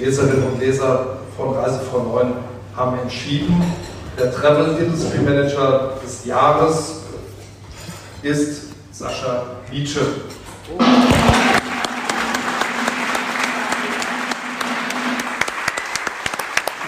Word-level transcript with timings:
Leserinnen 0.00 0.42
und 0.44 0.58
Leser 0.58 1.18
von 1.36 1.54
Reise 1.54 1.80
von 1.80 2.08
Neuen 2.08 2.32
haben 2.74 2.98
entschieden, 3.00 3.62
der 4.18 4.32
Travel 4.32 4.78
Industry 4.78 5.18
Manager 5.18 5.98
des 6.02 6.24
Jahres 6.24 7.02
ist 8.22 8.72
Sascha 8.92 9.56
Nietzsche. 9.70 10.00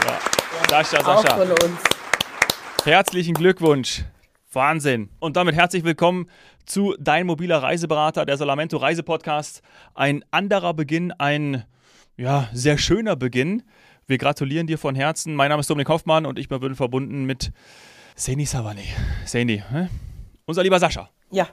Ja. 0.07 0.19
Sascha, 0.71 1.05
Sascha. 1.05 1.13
Auch 1.13 1.37
von 1.37 1.51
uns. 1.51 1.81
Herzlichen 2.85 3.35
Glückwunsch. 3.35 4.05
Wahnsinn. 4.55 5.11
Und 5.19 5.37
damit 5.37 5.55
herzlich 5.55 5.85
willkommen 5.85 6.31
zu 6.65 6.95
Dein 6.99 7.27
mobiler 7.27 7.63
Reiseberater, 7.63 8.25
der 8.25 8.39
Solamento 8.39 8.79
Reisepodcast. 8.79 9.61
Ein 9.95 10.25
anderer 10.31 10.73
Beginn, 10.73 11.13
ein 11.13 11.65
ja, 12.17 12.49
sehr 12.53 12.79
schöner 12.79 13.17
Beginn. 13.17 13.63
Wir 14.07 14.19
gratulieren 14.19 14.67
dir 14.67 14.79
von 14.79 14.95
Herzen. 14.95 15.35
Mein 15.35 15.49
Name 15.49 15.61
ist 15.61 15.71
Dominik 15.71 15.89
Hoffmann 15.89 16.27
und 16.27 16.39
ich 16.39 16.49
bin 16.49 16.75
verbunden 16.75 17.25
mit 17.25 17.53
Seni 18.15 18.45
Savani. 18.45 18.85
Seni, 19.25 19.63
hä? 19.71 19.89
unser 20.45 20.63
lieber 20.63 20.79
Sascha. 20.79 21.09
Ja, 21.31 21.49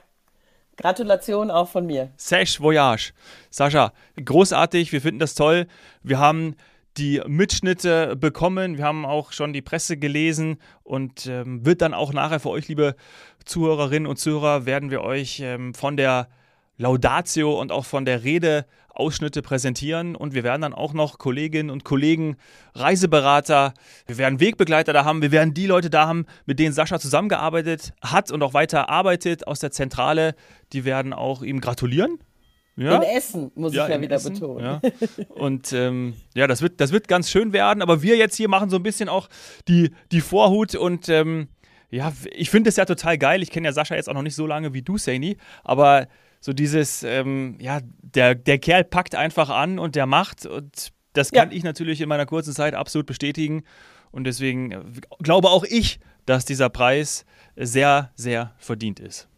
Gratulation 0.76 1.50
auch 1.50 1.68
von 1.68 1.86
mir. 1.86 2.10
Sesh 2.16 2.60
Voyage. 2.60 3.12
Sascha, 3.50 3.92
großartig, 4.22 4.92
wir 4.92 5.00
finden 5.00 5.20
das 5.20 5.34
toll. 5.34 5.66
Wir 6.02 6.18
haben 6.18 6.56
die 6.96 7.22
Mitschnitte 7.26 8.16
bekommen. 8.16 8.76
Wir 8.76 8.84
haben 8.84 9.06
auch 9.06 9.32
schon 9.32 9.52
die 9.52 9.62
Presse 9.62 9.96
gelesen 9.96 10.58
und 10.82 11.26
ähm, 11.26 11.64
wird 11.64 11.82
dann 11.82 11.94
auch 11.94 12.12
nachher 12.12 12.40
für 12.40 12.50
euch, 12.50 12.68
liebe 12.68 12.96
Zuhörerinnen 13.44 14.06
und 14.06 14.18
Zuhörer, 14.18 14.66
werden 14.66 14.90
wir 14.90 15.02
euch 15.02 15.40
ähm, 15.40 15.74
von 15.74 15.96
der 15.96 16.28
Laudatio 16.80 17.60
und 17.60 17.72
auch 17.72 17.84
von 17.84 18.06
der 18.06 18.24
Rede 18.24 18.64
Ausschnitte 18.88 19.42
präsentieren 19.42 20.16
und 20.16 20.34
wir 20.34 20.44
werden 20.44 20.62
dann 20.62 20.74
auch 20.74 20.94
noch 20.94 21.18
Kolleginnen 21.18 21.70
und 21.70 21.84
Kollegen, 21.84 22.36
Reiseberater, 22.74 23.74
wir 24.06 24.18
werden 24.18 24.40
Wegbegleiter 24.40 24.92
da 24.92 25.04
haben, 25.04 25.22
wir 25.22 25.30
werden 25.30 25.54
die 25.54 25.66
Leute 25.66 25.90
da 25.90 26.06
haben, 26.06 26.26
mit 26.46 26.58
denen 26.58 26.72
Sascha 26.72 26.98
zusammengearbeitet 26.98 27.92
hat 28.02 28.32
und 28.32 28.42
auch 28.42 28.54
weiter 28.54 28.88
arbeitet 28.88 29.46
aus 29.46 29.60
der 29.60 29.70
Zentrale, 29.70 30.34
die 30.72 30.84
werden 30.84 31.12
auch 31.12 31.42
ihm 31.42 31.60
gratulieren. 31.60 32.18
Ja? 32.76 32.96
In 32.96 33.02
Essen, 33.02 33.52
muss 33.54 33.74
ja, 33.74 33.84
ich 33.84 33.94
ja 33.94 34.00
wieder 34.00 34.16
Essen, 34.16 34.34
betonen. 34.34 34.64
Ja. 34.64 34.80
Und 35.34 35.72
ähm, 35.72 36.14
ja, 36.34 36.46
das 36.46 36.62
wird, 36.62 36.80
das 36.80 36.92
wird 36.92 37.08
ganz 37.08 37.30
schön 37.30 37.52
werden, 37.52 37.82
aber 37.82 38.00
wir 38.00 38.16
jetzt 38.16 38.36
hier 38.36 38.48
machen 38.48 38.70
so 38.70 38.76
ein 38.76 38.82
bisschen 38.82 39.08
auch 39.10 39.28
die, 39.68 39.90
die 40.12 40.22
Vorhut 40.22 40.74
und 40.74 41.08
ähm, 41.10 41.48
ja, 41.90 42.12
ich 42.32 42.48
finde 42.48 42.70
es 42.70 42.76
ja 42.76 42.84
total 42.86 43.18
geil. 43.18 43.42
Ich 43.42 43.50
kenne 43.50 43.68
ja 43.68 43.72
Sascha 43.72 43.96
jetzt 43.96 44.08
auch 44.08 44.14
noch 44.14 44.22
nicht 44.22 44.36
so 44.36 44.46
lange 44.46 44.72
wie 44.72 44.82
du, 44.82 44.96
Saini, 44.96 45.36
aber 45.64 46.06
so 46.40 46.52
dieses, 46.52 47.02
ähm, 47.02 47.56
ja, 47.60 47.80
der, 48.02 48.34
der 48.34 48.58
Kerl 48.58 48.84
packt 48.84 49.14
einfach 49.14 49.50
an 49.50 49.78
und 49.78 49.94
der 49.94 50.06
macht 50.06 50.46
und 50.46 50.92
das 51.12 51.32
kann 51.32 51.50
ja. 51.50 51.56
ich 51.56 51.64
natürlich 51.64 52.00
in 52.00 52.08
meiner 52.08 52.26
kurzen 52.26 52.54
Zeit 52.54 52.74
absolut 52.74 53.06
bestätigen 53.06 53.64
und 54.10 54.24
deswegen 54.24 54.72
äh, 54.72 54.80
glaube 55.22 55.48
auch 55.48 55.64
ich, 55.64 56.00
dass 56.26 56.44
dieser 56.44 56.70
Preis 56.70 57.24
sehr, 57.56 58.10
sehr 58.14 58.54
verdient 58.58 59.00
ist. 59.00 59.28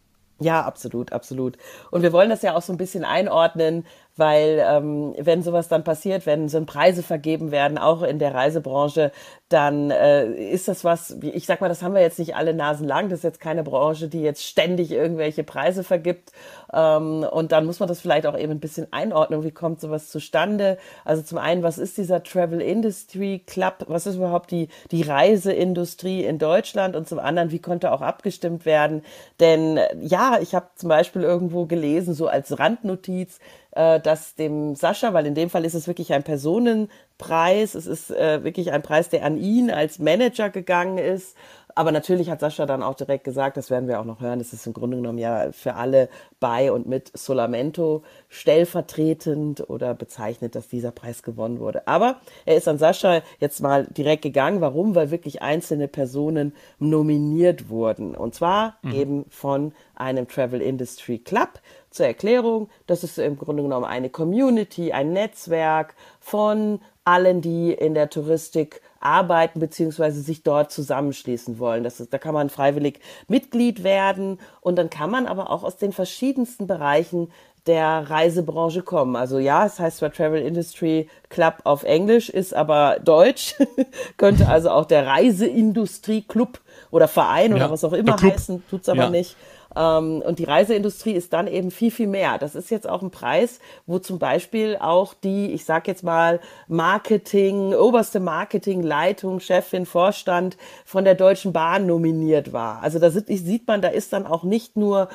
Ja, 0.43 0.63
absolut, 0.63 1.13
absolut. 1.13 1.57
Und 1.91 2.03
wir 2.03 2.13
wollen 2.13 2.29
das 2.29 2.43
ja 2.43 2.57
auch 2.57 2.63
so 2.63 2.73
ein 2.73 2.77
bisschen 2.77 3.05
einordnen, 3.05 3.87
weil 4.17 4.63
ähm, 4.67 5.15
wenn 5.19 5.43
sowas 5.43 5.69
dann 5.69 5.85
passiert, 5.85 6.27
wenn 6.27 6.49
so 6.49 6.63
Preise 6.65 7.03
vergeben 7.03 7.51
werden, 7.53 7.79
auch 7.79 8.03
in 8.03 8.19
der 8.19 8.35
Reisebranche, 8.35 9.13
dann 9.49 9.91
äh, 9.91 10.27
ist 10.27 10.69
das 10.69 10.85
was, 10.85 11.17
ich 11.23 11.47
sag 11.47 11.61
mal, 11.61 11.69
das 11.69 11.83
haben 11.83 11.95
wir 11.95 12.03
jetzt 12.03 12.19
nicht 12.19 12.35
alle 12.35 12.55
Nasen 12.55 12.87
lang, 12.87 13.09
das 13.09 13.21
ist 13.21 13.25
jetzt 13.25 13.41
keine 13.41 13.63
Branche, 13.63 14.09
die 14.09 14.21
jetzt 14.21 14.45
ständig 14.45 14.91
irgendwelche 14.91 15.45
Preise 15.45 15.85
vergibt 15.85 16.33
und 16.73 17.53
dann 17.53 17.67
muss 17.67 17.81
man 17.81 17.89
das 17.89 18.01
vielleicht 18.01 18.27
auch 18.27 18.39
eben 18.39 18.53
ein 18.53 18.61
bisschen 18.61 18.91
einordnen, 18.93 19.45
wie 19.45 19.51
kommt 19.51 19.81
sowas 19.81 20.09
zustande? 20.09 20.79
Also 21.05 21.23
zum 21.23 21.37
einen, 21.37 21.63
was 21.63 21.77
ist 21.77 21.99
dieser 21.99 22.23
Travel 22.23 22.63
Industry 22.63 23.43
Club, 23.47 23.85
was 23.89 24.07
ist 24.07 24.17
überhaupt 24.17 24.51
die, 24.51 24.69
die 24.91 25.03
Reiseindustrie 25.03 26.25
in 26.25 26.39
Deutschland 26.39 26.97
und 26.97 27.07
zum 27.07 27.19
anderen, 27.19 27.51
wie 27.51 27.59
konnte 27.59 27.93
auch 27.93 28.01
abgestimmt 28.01 28.65
werden? 28.65 29.03
Denn 29.39 29.79
ja, 30.01 30.39
ich 30.41 30.55
habe 30.55 30.69
zum 30.77 30.89
Beispiel 30.89 31.23
irgendwo 31.23 31.67
gelesen, 31.67 32.15
so 32.15 32.27
als 32.27 32.59
Randnotiz, 32.59 33.39
äh, 33.73 34.01
dass 34.01 34.35
dem 34.35 34.75
Sascha, 34.75 35.13
weil 35.13 35.27
in 35.27 35.35
dem 35.35 35.51
Fall 35.51 35.65
ist 35.65 35.75
es 35.75 35.87
wirklich 35.87 36.13
ein 36.13 36.23
Personenpreis, 36.23 37.75
es 37.75 37.87
ist 37.87 38.11
äh, 38.11 38.45
wirklich 38.45 38.73
ein 38.73 38.83
Preis, 38.83 39.09
der 39.09 39.25
an 39.25 39.37
ihn 39.37 39.71
als 39.71 39.99
Manager 39.99 40.51
gegangen 40.51 40.99
ist. 40.99 41.37
Aber 41.75 41.93
natürlich 41.93 42.31
hat 42.31 42.41
Sascha 42.41 42.67
dann 42.67 42.83
auch 42.83 42.95
direkt 42.95 43.25
gesagt, 43.25 43.57
das 43.57 43.71
werden 43.71 43.89
wir 43.89 44.01
auch 44.01 44.05
noch 44.05 44.21
hören, 44.21 44.39
das 44.39 44.53
ist 44.53 44.67
im 44.67 44.73
Grunde 44.73 44.97
genommen 44.97 45.19
ja 45.19 45.53
für 45.53 45.75
alle 45.75 46.09
bei 46.41 46.73
und 46.73 46.87
mit 46.87 47.17
Solamento 47.17 48.03
stellvertretend 48.29 49.69
oder 49.69 49.95
bezeichnet, 49.95 50.55
dass 50.55 50.69
dieser 50.69 50.91
Preis 50.91 51.23
gewonnen 51.23 51.61
wurde. 51.61 51.87
Aber 51.87 52.17
er 52.45 52.57
ist 52.57 52.69
an 52.69 52.79
Sascha 52.79 53.23
jetzt 53.39 53.61
mal 53.61 53.87
direkt 53.87 54.23
gegangen. 54.23 54.61
Warum? 54.61 54.95
Weil 54.95 55.11
wirklich 55.11 55.43
einzelne 55.43 55.89
Personen 55.89 56.55
nominiert 56.79 57.69
wurden. 57.69 58.15
Und 58.15 58.35
zwar 58.35 58.77
mhm. 58.83 58.93
eben 58.93 59.25
von 59.31 59.73
einem 59.95 60.29
Travel 60.29 60.61
Industry 60.61 61.19
Club 61.19 61.61
zur 61.91 62.07
Erklärung, 62.07 62.69
das 62.87 63.05
ist 63.05 63.19
im 63.19 63.37
Grunde 63.37 63.63
genommen 63.63 63.85
eine 63.85 64.11
Community, 64.11 64.93
ein 64.93 65.13
Netzwerk 65.13 65.95
von 66.21 66.81
allen, 67.05 67.41
die 67.41 67.73
in 67.73 67.95
der 67.95 68.11
Touristik 68.11 68.81
arbeiten 69.03 69.61
beziehungsweise 69.61 70.21
sich 70.21 70.43
dort 70.43 70.73
zusammenschließen 70.73 71.59
wollen. 71.59 71.85
Das 71.85 72.01
ist, 72.01 72.13
da 72.13 72.19
kann 72.19 72.35
man 72.35 72.51
freiwillig 72.51 73.01
Mitglied 73.29 73.85
werden 73.85 74.39
und 74.61 74.77
dann 74.77 74.91
kann 74.91 75.11
man 75.11 75.27
aber 75.27 75.51
auch 75.51 75.65
aus 75.65 75.77
den 75.77 75.93
verschiedensten 75.93 76.67
Bereichen 76.67 77.29
der 77.67 78.11
Reisebranche 78.11 78.83
kommen. 78.83 79.15
Also 79.15 79.39
ja, 79.39 79.65
es 79.65 79.79
heißt 79.79 79.99
zwar 79.99 80.13
Travel 80.13 80.43
Industry 80.43 81.09
Club 81.29 81.59
auf 81.65 81.85
Englisch, 81.85 82.29
ist 82.29 82.55
aber 82.55 82.99
Deutsch, 83.05 83.55
könnte 84.17 84.49
also 84.49 84.71
auch 84.71 84.85
der 84.85 85.07
Reiseindustrie 85.07 86.23
Club 86.23 86.61
oder 86.91 87.07
Verein 87.07 87.51
ja, 87.51 87.57
oder 87.57 87.71
was 87.71 87.85
auch 87.85 87.93
immer 87.93 88.21
heißen, 88.21 88.65
tut's 88.69 88.89
aber 88.89 89.05
ja. 89.05 89.11
nicht. 89.11 89.37
Ähm, 89.77 90.23
und 90.25 90.39
die 90.39 90.45
Reiseindustrie 90.45 91.13
ist 91.13 91.33
dann 91.33 91.47
eben 91.47 91.71
viel, 91.71 91.91
viel 91.91 92.07
mehr. 92.07 92.39
Das 92.39 92.55
ist 92.55 92.71
jetzt 92.71 92.89
auch 92.89 93.03
ein 93.03 93.11
Preis, 93.11 93.61
wo 93.87 93.99
zum 93.99 94.19
Beispiel 94.19 94.77
auch 94.81 95.15
die, 95.15 95.53
ich 95.53 95.65
sag 95.65 95.89
jetzt 95.89 96.05
mal, 96.05 96.41
Marketing, 96.69 97.75
oberste 97.75 98.21
Marketingleitung, 98.21 99.41
Chefin, 99.41 99.87
Vorstand 99.87 100.57
von 100.85 101.05
der 101.05 101.15
Deutschen 101.15 101.53
Bahn 101.53 101.87
nominiert 101.87 102.53
war. 102.53 102.83
Also 102.83 102.99
da 102.99 103.11
sieht 103.11 103.67
man, 103.67 103.83
da 103.83 103.89
ist 103.89 104.13
dann 104.13 104.27
auch 104.27 104.45
nicht 104.45 104.77
nur 104.77 105.09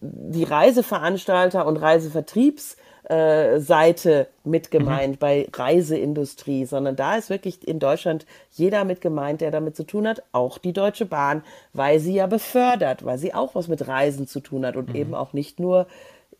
die 0.00 0.44
Reiseveranstalter 0.44 1.66
und 1.66 1.76
Reisevertriebs 1.76 2.76
äh, 3.12 3.60
Seite 3.60 4.28
mit 4.42 4.70
gemeint 4.70 5.16
mhm. 5.16 5.18
bei 5.18 5.48
Reiseindustrie, 5.52 6.64
sondern 6.64 6.96
da 6.96 7.16
ist 7.16 7.28
wirklich 7.28 7.66
in 7.68 7.78
Deutschland 7.78 8.24
jeder 8.52 8.84
mit 8.84 9.02
gemeint, 9.02 9.42
der 9.42 9.50
damit 9.50 9.76
zu 9.76 9.84
tun 9.84 10.08
hat, 10.08 10.22
auch 10.32 10.56
die 10.56 10.72
Deutsche 10.72 11.04
Bahn, 11.04 11.42
weil 11.74 11.98
sie 11.98 12.14
ja 12.14 12.26
befördert, 12.26 13.04
weil 13.04 13.18
sie 13.18 13.34
auch 13.34 13.54
was 13.54 13.68
mit 13.68 13.86
Reisen 13.86 14.26
zu 14.26 14.40
tun 14.40 14.64
hat 14.64 14.76
und 14.76 14.88
mhm. 14.90 14.94
eben 14.94 15.14
auch 15.14 15.34
nicht 15.34 15.60
nur 15.60 15.88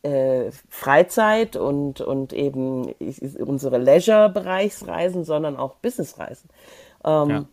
äh, 0.03 0.51
Freizeit 0.71 1.57
und, 1.57 2.01
und 2.01 2.33
eben 2.33 2.95
unsere 3.39 3.77
Leisure-Bereichsreisen, 3.77 5.25
sondern 5.25 5.59
auch 5.59 5.75
Businessreisen. 5.75 6.49
Ähm, 7.05 7.29
ja. 7.29 7.45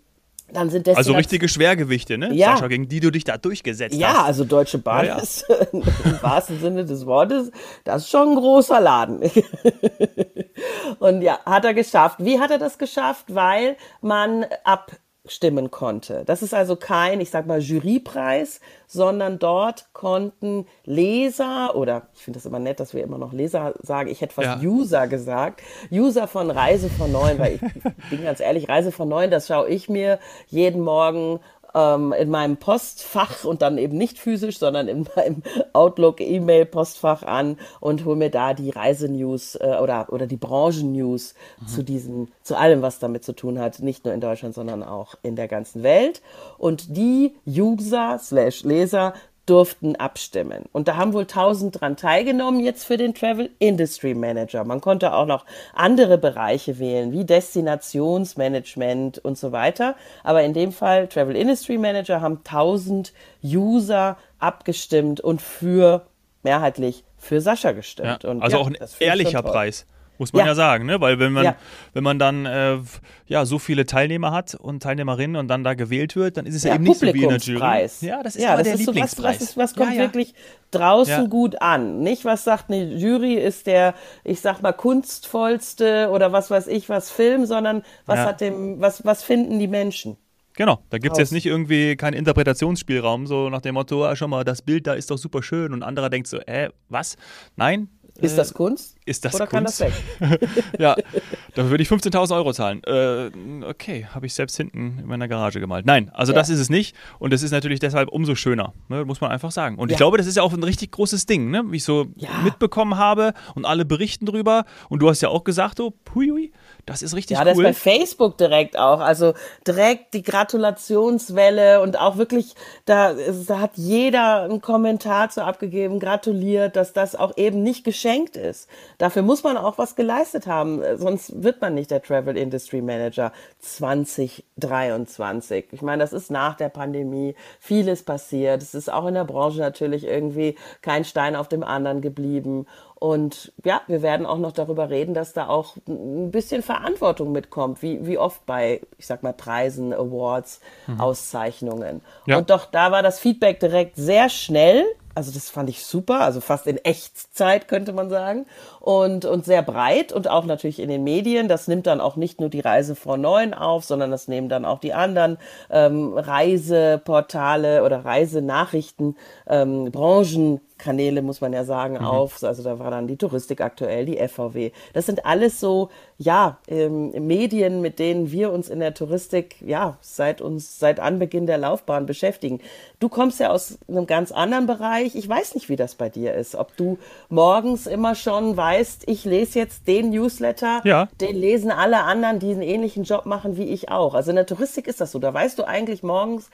Dann 0.54 0.70
sind 0.70 0.88
also 0.90 1.14
richtige 1.14 1.48
Schwergewichte, 1.48 2.18
ne? 2.18 2.34
Ja. 2.34 2.54
Sascha, 2.54 2.68
gegen 2.68 2.88
die 2.88 3.00
du 3.00 3.12
dich 3.12 3.24
da 3.24 3.38
durchgesetzt 3.38 3.96
ja, 3.96 4.08
hast. 4.08 4.16
Ja, 4.16 4.24
also 4.24 4.46
Deutsche 4.46 4.78
Bahn 4.78 5.06
ja, 5.06 5.18
ja. 5.18 5.22
ist 5.22 5.46
im 5.72 5.84
wahrsten 6.22 6.60
Sinne 6.60 6.86
des 6.86 7.06
Wortes, 7.06 7.52
das 7.84 8.04
ist 8.04 8.10
schon 8.10 8.30
ein 8.30 8.36
großer 8.36 8.80
Laden. 8.80 9.22
Und 11.00 11.22
ja, 11.22 11.40
hat 11.46 11.66
er 11.66 11.74
geschafft. 11.74 12.18
Wie 12.20 12.40
hat 12.40 12.52
er 12.52 12.58
das 12.58 12.78
geschafft? 12.78 13.26
Weil 13.28 13.78
man 14.02 14.46
ab 14.64 14.92
stimmen 15.32 15.72
konnte. 15.72 16.24
Das 16.26 16.42
ist 16.42 16.54
also 16.54 16.76
kein, 16.76 17.22
ich 17.22 17.30
sag 17.30 17.46
mal, 17.46 17.60
Jurypreis, 17.60 18.60
sondern 18.88 19.40
dort 19.40 19.88
konnten 19.94 20.66
Leser 20.86 21.76
oder 21.76 22.08
ich 22.16 22.24
finde 22.24 22.40
das 22.40 22.46
immer 22.46 22.60
nett, 22.60 22.80
dass 22.80 22.94
wir 22.94 23.04
immer 23.04 23.18
noch 23.18 23.34
Leser 23.34 23.74
sagen, 23.82 24.10
ich 24.10 24.22
hätte 24.22 24.34
fast 24.34 24.62
ja. 24.62 24.70
User 24.70 25.08
gesagt, 25.08 25.62
User 25.92 26.28
von 26.28 26.50
Reise 26.50 26.90
von 26.90 27.12
Neuen, 27.12 27.38
weil 27.40 27.56
ich 27.56 27.62
bin 28.10 28.24
ganz 28.24 28.40
ehrlich, 28.40 28.68
Reise 28.68 28.92
von 28.92 29.08
Neuen, 29.08 29.32
das 29.32 29.48
schaue 29.48 29.70
ich 29.70 29.90
mir 29.90 30.20
jeden 30.48 30.82
Morgen 30.82 31.40
ähm, 31.76 32.14
in 32.14 32.30
meinem 32.30 32.58
Postfach 32.58 33.44
und 33.44 33.62
dann 33.62 33.78
eben 33.78 33.98
nicht 33.98 34.20
physisch, 34.20 34.60
sondern 34.60 34.88
in 34.88 35.08
meinem 35.16 35.44
Outlook-E-Mail-Postfach 35.74 37.24
an 37.24 37.58
und 37.80 38.06
hole 38.06 38.16
mir 38.16 38.30
da 38.30 38.54
die 38.54 38.70
Reisenews 38.70 39.56
äh, 39.56 39.78
oder, 39.82 40.12
oder 40.12 40.28
die 40.28 40.38
Branchen-News 40.38 41.34
mhm. 41.62 41.68
zu 41.68 41.84
diesen, 41.84 42.32
zu 42.44 42.58
allem, 42.58 42.82
was 42.82 43.00
damit 43.00 43.24
zu 43.24 43.34
tun 43.34 43.60
hat, 43.60 43.80
nicht 43.80 44.06
nur 44.06 44.14
in 44.14 44.22
Deutschland, 44.22 44.56
sondern 44.56 44.84
auch 44.84 45.16
in 45.22 45.36
der 45.36 45.48
ganzen 45.48 45.84
Welt. 45.84 46.22
Und 46.58 46.96
die 46.98 47.36
User 47.46 48.20
slash 48.20 48.64
Leser 48.64 49.14
durften 49.50 49.96
abstimmen. 49.96 50.66
Und 50.72 50.88
da 50.88 50.96
haben 50.96 51.14
wohl 51.14 51.26
tausend 51.26 51.82
dran 51.82 51.98
teilgenommen 51.98 52.60
jetzt 52.60 52.86
für 52.86 52.98
den 52.98 53.16
Travel 53.16 53.50
Industry 53.60 54.14
Manager. 54.14 54.64
Man 54.64 54.82
konnte 54.82 55.14
auch 55.14 55.26
noch 55.26 55.46
andere 55.74 56.18
Bereiche 56.18 56.78
wählen, 56.80 57.12
wie 57.12 57.26
Destinationsmanagement 57.26 59.18
und 59.20 59.38
so 59.38 59.52
weiter. 59.52 59.96
Aber 60.24 60.44
in 60.44 60.54
dem 60.54 60.72
Fall 60.72 61.08
Travel 61.08 61.36
Industry 61.36 61.78
Manager 61.78 62.22
haben 62.22 62.44
tausend 62.44 63.14
User 63.44 64.18
abgestimmt 64.38 65.20
und 65.22 65.42
für 65.42 66.06
mehrheitlich 66.44 67.04
für 67.18 67.42
Sascha 67.42 67.72
gestimmt. 67.72 68.24
Ja, 68.24 68.30
also 68.40 68.58
ja, 68.58 68.64
auch 68.64 68.68
ein 68.68 68.78
ehrlicher 69.00 69.42
Preis. 69.42 69.86
Muss 70.20 70.34
man 70.34 70.42
ja, 70.42 70.48
ja 70.48 70.56
sagen, 70.56 70.86
ne? 70.86 71.02
Weil 71.02 71.18
wenn 71.18 71.34
man, 71.34 71.46
ja. 71.46 71.56
wenn 71.94 72.04
man 72.04 72.20
dann 72.20 72.46
äh, 72.46 72.78
ja 73.26 73.46
so 73.46 73.58
viele 73.58 73.86
Teilnehmer 73.86 74.32
hat 74.32 74.54
und 74.54 74.84
Teilnehmerinnen 74.84 75.38
und 75.38 75.48
dann 75.48 75.64
da 75.64 75.74
gewählt 75.74 76.16
wird, 76.16 76.38
dann 76.38 76.46
ist 76.46 76.56
es 76.56 76.64
ja, 76.64 76.76
eben 76.76 76.84
nicht 76.84 77.00
so 77.00 77.08
wie 77.08 77.24
in 77.24 77.30
der 77.30 77.38
Jury. 77.40 77.60
Ja, 78.02 78.22
das 78.22 78.36
ist 78.36 78.44
ja, 78.44 78.56
das 78.58 78.64
der 78.64 78.74
ist 78.74 78.86
Lieblingspreis. 78.86 79.40
So 79.40 79.46
was, 79.46 79.58
was, 79.58 79.58
was 79.58 79.76
kommt 79.76 79.98
wirklich 79.98 80.36
draußen 80.72 81.30
gut 81.30 81.62
an? 81.62 82.02
Nicht, 82.02 82.26
was 82.26 82.44
sagt 82.44 82.70
eine 82.70 82.96
Jury, 82.96 83.36
ist 83.36 83.66
der, 83.66 83.96
ich 84.24 84.42
sag 84.42 84.62
mal, 84.62 84.74
kunstvollste 84.74 86.10
oder 86.12 86.32
was 86.32 86.52
weiß 86.52 86.68
ich, 86.68 86.90
was 86.90 87.10
Film, 87.10 87.46
sondern 87.46 87.84
was 88.06 88.20
hat 88.20 88.42
dem, 88.42 88.80
was, 88.82 89.06
was 89.06 89.24
finden 89.24 89.58
die 89.58 89.68
Menschen? 89.68 90.18
Genau, 90.60 90.80
da 90.90 90.98
gibt 90.98 91.14
es 91.14 91.20
jetzt 91.20 91.32
nicht 91.32 91.46
irgendwie 91.46 91.96
keinen 91.96 92.16
Interpretationsspielraum, 92.16 93.28
so 93.28 93.50
nach 93.50 93.62
dem 93.62 93.76
Motto, 93.76 94.06
ah, 94.06 94.18
schau 94.18 94.28
mal, 94.28 94.44
das 94.44 94.62
Bild 94.62 94.88
da 94.88 94.94
ist 94.94 95.10
doch 95.10 95.18
super 95.18 95.42
schön 95.42 95.72
und 95.72 95.84
anderer 95.84 96.10
denkt 96.10 96.28
so, 96.28 96.38
äh, 96.40 96.70
was? 96.90 97.16
Nein, 97.56 97.88
ist 98.22 98.38
das 98.38 98.54
Kunst? 98.54 98.96
Ist 99.06 99.26
das 99.26 99.36
Oder 99.36 99.48
Kunst? 99.48 99.80
kann 99.80 99.90
das 99.90 100.40
weg? 100.40 100.74
ja, 100.80 100.96
dafür 101.56 101.72
würde 101.72 101.84
ich 101.84 101.90
15.000 101.90 102.36
Euro 102.36 102.54
zahlen. 102.54 102.84
Äh, 102.84 103.32
okay, 103.66 104.08
habe 104.14 104.26
ich 104.26 104.34
selbst 104.34 104.58
hinten 104.58 105.00
in 105.00 105.06
meiner 105.08 105.28
Garage 105.28 105.60
gemalt. 105.60 105.86
Nein, 105.86 106.10
also 106.14 106.32
ja. 106.32 106.40
das 106.40 106.50
ist 106.50 106.60
es 106.60 106.70
nicht. 106.70 106.96
Und 107.20 107.34
es 107.34 107.44
ist 107.44 107.52
natürlich 107.52 107.80
deshalb 107.80 108.10
umso 108.10 108.36
schöner, 108.36 108.74
ne, 108.88 109.06
muss 109.06 109.22
man 109.22 109.32
einfach 109.32 109.52
sagen. 109.52 109.78
Und 109.78 109.90
ja. 109.90 109.94
ich 109.94 109.98
glaube, 109.98 110.18
das 110.18 110.28
ist 110.28 110.38
ja 110.38 110.44
auch 110.44 110.54
ein 110.54 110.64
richtig 110.64 110.92
großes 110.92 111.26
Ding, 111.26 111.50
ne? 111.50 111.64
wie 111.70 111.78
ich 111.78 111.84
so 111.84 112.08
ja. 112.16 112.30
mitbekommen 112.44 112.98
habe 112.98 113.34
und 113.56 113.66
alle 113.66 113.86
berichten 113.86 114.26
drüber. 114.26 114.66
Und 114.90 115.00
du 115.00 115.10
hast 115.10 115.22
ja 115.22 115.30
auch 115.30 115.44
gesagt, 115.44 115.80
oh, 115.80 115.94
hui, 116.14 116.52
das 116.86 117.02
ist 117.02 117.16
richtig 117.16 117.38
ja, 117.38 117.44
cool. 117.44 117.50
Ja, 117.50 117.54
das 117.54 117.64
bei 117.64 117.74
Facebook 117.74 118.38
direkt 118.38 118.78
auch. 118.78 119.00
Also 119.00 119.34
direkt 119.68 120.14
die 120.14 120.24
Gratulationswelle 120.24 121.82
und 121.82 122.00
auch 122.00 122.16
wirklich, 122.18 122.56
da, 122.86 123.14
da 123.48 123.60
hat 123.60 123.72
jeder 123.76 124.44
einen 124.44 124.62
Kommentar 124.62 125.30
zu 125.30 125.44
abgegeben, 125.44 126.00
gratuliert, 126.00 126.76
dass 126.76 126.94
das 126.94 127.16
auch 127.16 127.38
eben 127.38 127.64
nicht 127.64 127.84
geschenkt 127.84 128.36
ist. 128.36 128.68
Dafür 128.98 129.22
muss 129.22 129.44
man 129.44 129.56
auch 129.58 129.78
was 129.78 129.96
geleistet 129.96 130.48
haben, 130.48 130.82
sonst 130.98 131.44
wird 131.44 131.62
man 131.62 131.76
nicht 131.76 131.92
der 131.92 132.02
Travel 132.02 132.38
Industry 132.38 132.82
Manager 132.82 133.32
2023. 133.60 135.68
Ich 135.72 135.82
meine, 135.82 136.02
das 136.02 136.14
ist 136.14 136.32
nach 136.32 136.56
der 136.56 136.70
Pandemie, 136.70 137.36
vieles 137.60 138.04
passiert. 138.04 138.62
Es 138.62 138.74
ist 138.74 138.90
auch 138.92 139.06
in 139.06 139.14
der 139.14 139.26
Branche 139.26 139.60
natürlich 139.60 140.06
irgendwie 140.06 140.56
kein 140.82 141.04
Stein 141.06 141.36
auf 141.36 141.48
dem 141.48 141.64
anderen 141.64 142.02
geblieben. 142.02 142.66
Und 143.00 143.54
ja, 143.64 143.82
wir 143.88 144.02
werden 144.02 144.26
auch 144.26 144.38
noch 144.38 144.52
darüber 144.52 144.90
reden, 144.90 145.14
dass 145.14 145.32
da 145.32 145.48
auch 145.48 145.76
ein 145.88 146.32
bisschen 146.32 146.62
Verantwortung 146.62 147.32
mitkommt, 147.32 147.82
wie, 147.82 148.06
wie 148.06 148.18
oft 148.18 148.46
bei, 148.46 148.82
ich 148.98 149.08
sag 149.08 149.24
mal, 149.24 149.32
Preisen, 149.32 149.94
Awards, 149.94 150.60
mhm. 150.86 151.00
Auszeichnungen. 151.00 152.02
Ja. 152.26 152.38
Und 152.38 152.50
doch 152.50 152.66
da 152.66 152.92
war 152.92 153.02
das 153.02 153.20
Feedback 153.20 153.62
direkt 153.62 153.96
sehr 153.96 154.28
schnell. 154.28 154.84
Also 155.16 155.32
das 155.32 155.50
fand 155.50 155.70
ich 155.70 155.86
super, 155.86 156.22
also 156.22 156.40
fast 156.40 156.68
in 156.68 156.78
Echtzeit 156.78 157.68
könnte 157.68 157.94
man 157.94 158.10
sagen 158.10 158.46
und, 158.80 159.26
und 159.26 159.44
sehr 159.44 159.64
breit 159.64 160.14
und 160.14 160.30
auch 160.30 160.46
natürlich 160.46 160.80
in 160.80 160.88
den 160.88 161.04
Medien. 161.04 161.48
Das 161.48 161.68
nimmt 161.68 161.88
dann 161.88 162.00
auch 162.00 162.16
nicht 162.16 162.40
nur 162.40 162.50
die 162.50 162.60
Reisefrau 162.60 163.18
9 163.18 163.54
auf, 163.54 163.84
sondern 163.84 164.12
das 164.12 164.28
nehmen 164.28 164.50
dann 164.50 164.66
auch 164.66 164.80
die 164.80 164.94
anderen 164.94 165.38
ähm, 165.72 166.14
Reiseportale 166.16 167.84
oder 167.84 168.06
Reisenachrichten, 168.06 169.18
ähm, 169.48 169.92
Branchen 169.92 170.62
Kanäle, 170.80 171.22
muss 171.22 171.42
man 171.42 171.54
ja 171.54 171.64
sagen, 171.64 171.96
mhm. 171.96 172.06
auf. 172.06 172.44
Also 172.44 172.64
da 172.64 172.80
war 172.80 172.90
dann 172.90 173.08
die 173.08 173.18
Touristik 173.18 173.62
aktuell, 173.62 174.06
die 174.06 174.18
FVW. 174.18 174.72
Das 174.94 175.06
sind 175.06 175.26
alles 175.26 175.60
so, 175.60 175.90
ja, 176.18 176.58
ähm, 176.68 177.12
Medien, 177.28 177.82
mit 177.82 178.00
denen 178.00 178.32
wir 178.32 178.52
uns 178.52 178.70
in 178.70 178.80
der 178.80 178.96
Touristik, 178.96 179.62
ja, 179.62 179.98
seit 180.02 180.42
uns, 180.42 180.80
seit 180.80 181.00
Anbeginn 181.00 181.46
der 181.46 181.60
Laufbahn 181.60 182.08
beschäftigen. 182.08 182.60
Du 183.00 183.10
kommst 183.10 183.40
ja 183.40 183.52
aus 183.52 183.78
einem 183.88 184.08
ganz 184.08 184.32
anderen 184.32 184.66
Bereich. 184.66 185.16
Ich 185.16 185.30
weiß 185.30 185.54
nicht, 185.54 185.70
wie 185.70 185.76
das 185.76 185.96
bei 185.96 186.10
dir 186.10 186.34
ist. 186.34 186.56
Ob 186.56 186.76
du 186.76 186.98
morgens 187.30 187.86
immer 187.86 188.16
schon 188.16 188.58
weißt, 188.58 189.04
ich 189.08 189.26
lese 189.26 189.60
jetzt 189.60 189.88
den 189.88 190.10
Newsletter, 190.10 190.82
ja. 190.86 191.08
den 191.22 191.36
lesen 191.36 191.72
alle 191.72 192.04
anderen, 192.04 192.40
die 192.40 192.52
einen 192.52 192.62
ähnlichen 192.62 193.04
Job 193.04 193.26
machen 193.26 193.58
wie 193.58 193.66
ich 193.66 193.90
auch. 193.92 194.16
Also 194.16 194.32
in 194.32 194.38
der 194.38 194.46
Touristik 194.46 194.88
ist 194.88 195.02
das 195.02 195.12
so. 195.12 195.20
Da 195.20 195.34
weißt 195.34 195.60
du 195.60 195.64
eigentlich 195.66 196.04
morgens, 196.04 196.50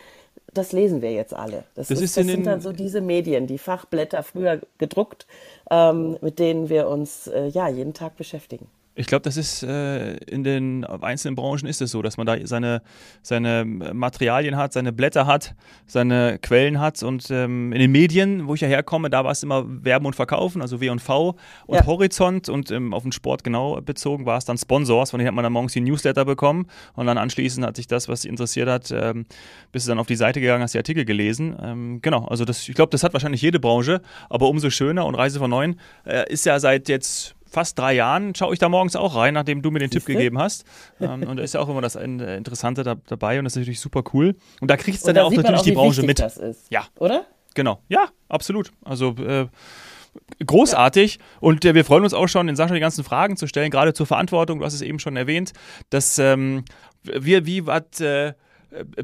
das 0.58 0.72
lesen 0.72 1.02
wir 1.02 1.12
jetzt 1.12 1.34
alle. 1.34 1.64
Das, 1.76 1.88
das, 1.90 2.02
ist, 2.02 2.18
das 2.18 2.26
sind 2.26 2.46
dann 2.46 2.62
so 2.62 2.72
diese 2.72 3.02
Medien, 3.02 3.48
die 3.48 3.58
Fachblätter 3.58 4.24
früher 4.24 4.62
gedruckt, 4.78 5.28
ähm, 5.70 6.18
mit 6.22 6.40
denen 6.40 6.70
wir 6.70 6.88
uns 6.88 7.28
äh, 7.28 7.48
ja 7.48 7.68
jeden 7.68 7.94
Tag 7.94 8.18
beschäftigen. 8.18 8.68
Ich 8.98 9.08
glaube, 9.08 9.24
das 9.24 9.36
ist 9.36 9.62
äh, 9.62 10.16
in 10.26 10.46
den 10.46 10.86
einzelnen 10.86 11.36
Branchen 11.36 11.68
ist 11.68 11.82
es 11.82 11.92
so, 11.92 12.02
dass 12.02 12.16
man 12.16 12.26
da 12.26 12.38
seine, 12.46 12.82
seine 13.22 13.66
Materialien 13.66 14.56
hat, 14.56 14.72
seine 14.72 14.94
Blätter 14.94 15.28
hat, 15.28 15.54
seine 15.86 16.40
Quellen 16.42 16.80
hat 16.80 17.04
und 17.04 17.30
ähm, 17.30 17.74
in 17.74 17.80
den 17.80 17.92
Medien, 17.92 18.48
wo 18.48 18.54
ich 18.56 18.62
ja 18.62 18.70
herkomme, 18.70 19.10
da 19.10 19.26
war 19.26 19.32
es 19.32 19.44
immer 19.44 19.66
Werben 19.68 20.06
und 20.06 20.16
Verkaufen, 20.16 20.62
also 20.62 20.80
W 20.80 20.90
und 20.90 21.02
V 21.02 21.36
und 21.66 21.76
ja. 21.76 21.86
Horizont 21.86 22.48
und 22.48 22.72
ähm, 22.72 22.94
auf 22.94 23.04
den 23.04 23.12
Sport 23.12 23.44
genau 23.44 23.82
bezogen 23.82 24.26
war 24.26 24.38
es 24.38 24.46
dann 24.46 24.58
Sponsors, 24.58 25.12
von 25.12 25.20
denen 25.20 25.28
hat 25.28 25.36
man 25.36 25.44
dann 25.44 25.52
morgens 25.52 25.74
die 25.74 25.82
Newsletter 25.82 26.24
bekommen 26.24 26.68
und 26.94 27.06
dann 27.06 27.18
anschließend 27.18 27.66
hat 27.66 27.76
sich 27.76 27.88
das, 27.88 28.08
was 28.08 28.22
sie 28.22 28.30
interessiert 28.30 28.70
hat, 28.70 28.92
ähm, 28.92 29.26
bist 29.74 29.88
du 29.88 29.92
dann 29.92 30.00
auf 30.00 30.08
die 30.08 30.16
Seite 30.16 30.40
gegangen, 30.40 30.64
hast 30.64 30.74
die 30.74 30.80
Artikel 30.80 31.04
gelesen. 31.04 31.54
Ähm, 31.62 32.00
genau, 32.02 32.26
also 32.26 32.46
das, 32.46 32.70
ich 32.70 32.76
glaube, 32.76 32.92
das 32.92 33.04
hat 33.04 33.12
wahrscheinlich 33.12 33.42
jede 33.42 33.60
Branche, 33.60 34.02
aber 34.30 34.48
umso 34.48 34.70
schöner 34.70 35.06
und 35.06 35.16
Reise 35.16 35.40
von 35.40 35.50
Neuen 35.50 35.82
äh, 36.06 36.32
ist 36.32 36.46
ja 36.46 36.60
seit 36.62 36.88
jetzt 36.88 37.36
fast 37.56 37.80
drei 37.80 37.94
Jahren 37.94 38.36
schaue 38.36 38.54
ich 38.54 38.60
da 38.60 38.68
morgens 38.68 38.98
auch 38.98 39.16
rein, 39.16 39.34
nachdem 39.34 39.62
du 39.62 39.72
mir 39.72 39.80
den 39.80 39.90
Siehste? 39.90 40.06
Tipp 40.08 40.18
gegeben 40.18 40.40
hast. 40.40 40.66
Ähm, 41.02 41.24
und 41.28 41.38
da 41.38 41.44
ist 41.44 41.54
ja 41.54 41.60
auch 41.60 41.68
immer 41.68 41.82
das 41.82 41.96
Interessante 41.96 42.84
da, 42.84 42.96
dabei 43.08 43.38
und 43.38 43.44
das 43.44 43.54
ist 43.54 43.58
natürlich 43.58 43.82
super 43.82 44.04
cool. 44.14 44.36
Und 44.62 44.72
da 44.72 44.78
kriegt 44.78 44.98
es 44.98 45.04
dann 45.04 45.16
da 45.16 45.24
auch 45.24 45.32
natürlich 45.32 45.60
auch, 45.60 45.64
die 45.64 45.72
Branche 45.74 46.04
mit. 46.04 46.24
Ja. 46.70 46.86
Oder? 47.00 47.26
Genau. 47.54 47.82
Ja, 47.90 48.08
absolut. 48.30 48.72
Also 48.84 49.10
äh, 49.18 49.48
großartig. 50.46 51.16
Ja. 51.16 51.22
Und 51.42 51.66
äh, 51.66 51.76
wir 51.76 51.84
freuen 51.84 52.04
uns 52.04 52.14
auch 52.14 52.28
schon, 52.28 52.48
den 52.48 52.56
Sascha 52.56 52.74
die 52.74 52.80
ganzen 52.80 53.04
Fragen 53.04 53.36
zu 53.36 53.48
stellen, 53.48 53.72
gerade 53.72 53.94
zur 53.94 54.06
Verantwortung. 54.06 54.60
Du 54.60 54.66
hast 54.66 54.74
es 54.74 54.82
eben 54.82 55.00
schon 55.00 55.18
erwähnt, 55.18 55.52
dass 55.90 56.18
ähm, 56.18 56.64
wir, 57.04 57.46
wie 57.46 57.64
hat 57.64 58.00
äh, 58.00 58.34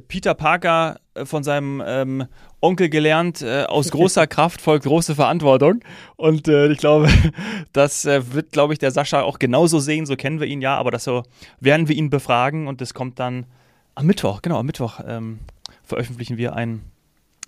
Peter 0.07 0.33
Parker 0.33 0.99
äh, 1.13 1.25
von 1.25 1.43
seinem 1.43 1.81
ähm, 1.85 2.25
Onkel 2.61 2.89
gelernt, 2.89 3.41
äh, 3.41 3.63
aus 3.63 3.91
großer 3.91 4.27
Kraft 4.27 4.61
folgt 4.61 4.85
große 4.85 5.15
Verantwortung. 5.15 5.81
Und 6.15 6.47
äh, 6.47 6.71
ich 6.71 6.77
glaube, 6.77 7.09
das 7.73 8.05
äh, 8.05 8.33
wird, 8.33 8.51
glaube 8.51 8.73
ich, 8.73 8.79
der 8.79 8.91
Sascha 8.91 9.21
auch 9.21 9.39
genauso 9.39 9.79
sehen. 9.79 10.05
So 10.05 10.15
kennen 10.15 10.39
wir 10.39 10.47
ihn 10.47 10.61
ja, 10.61 10.75
aber 10.75 10.91
das 10.91 11.03
so 11.03 11.23
werden 11.59 11.87
wir 11.87 11.95
ihn 11.95 12.09
befragen 12.09 12.67
und 12.67 12.81
das 12.81 12.93
kommt 12.93 13.19
dann 13.19 13.45
am 13.95 14.05
Mittwoch, 14.05 14.41
genau, 14.41 14.57
am 14.57 14.65
Mittwoch 14.65 14.99
ähm, 15.05 15.39
veröffentlichen 15.83 16.37
wir 16.37 16.55
ein 16.55 16.81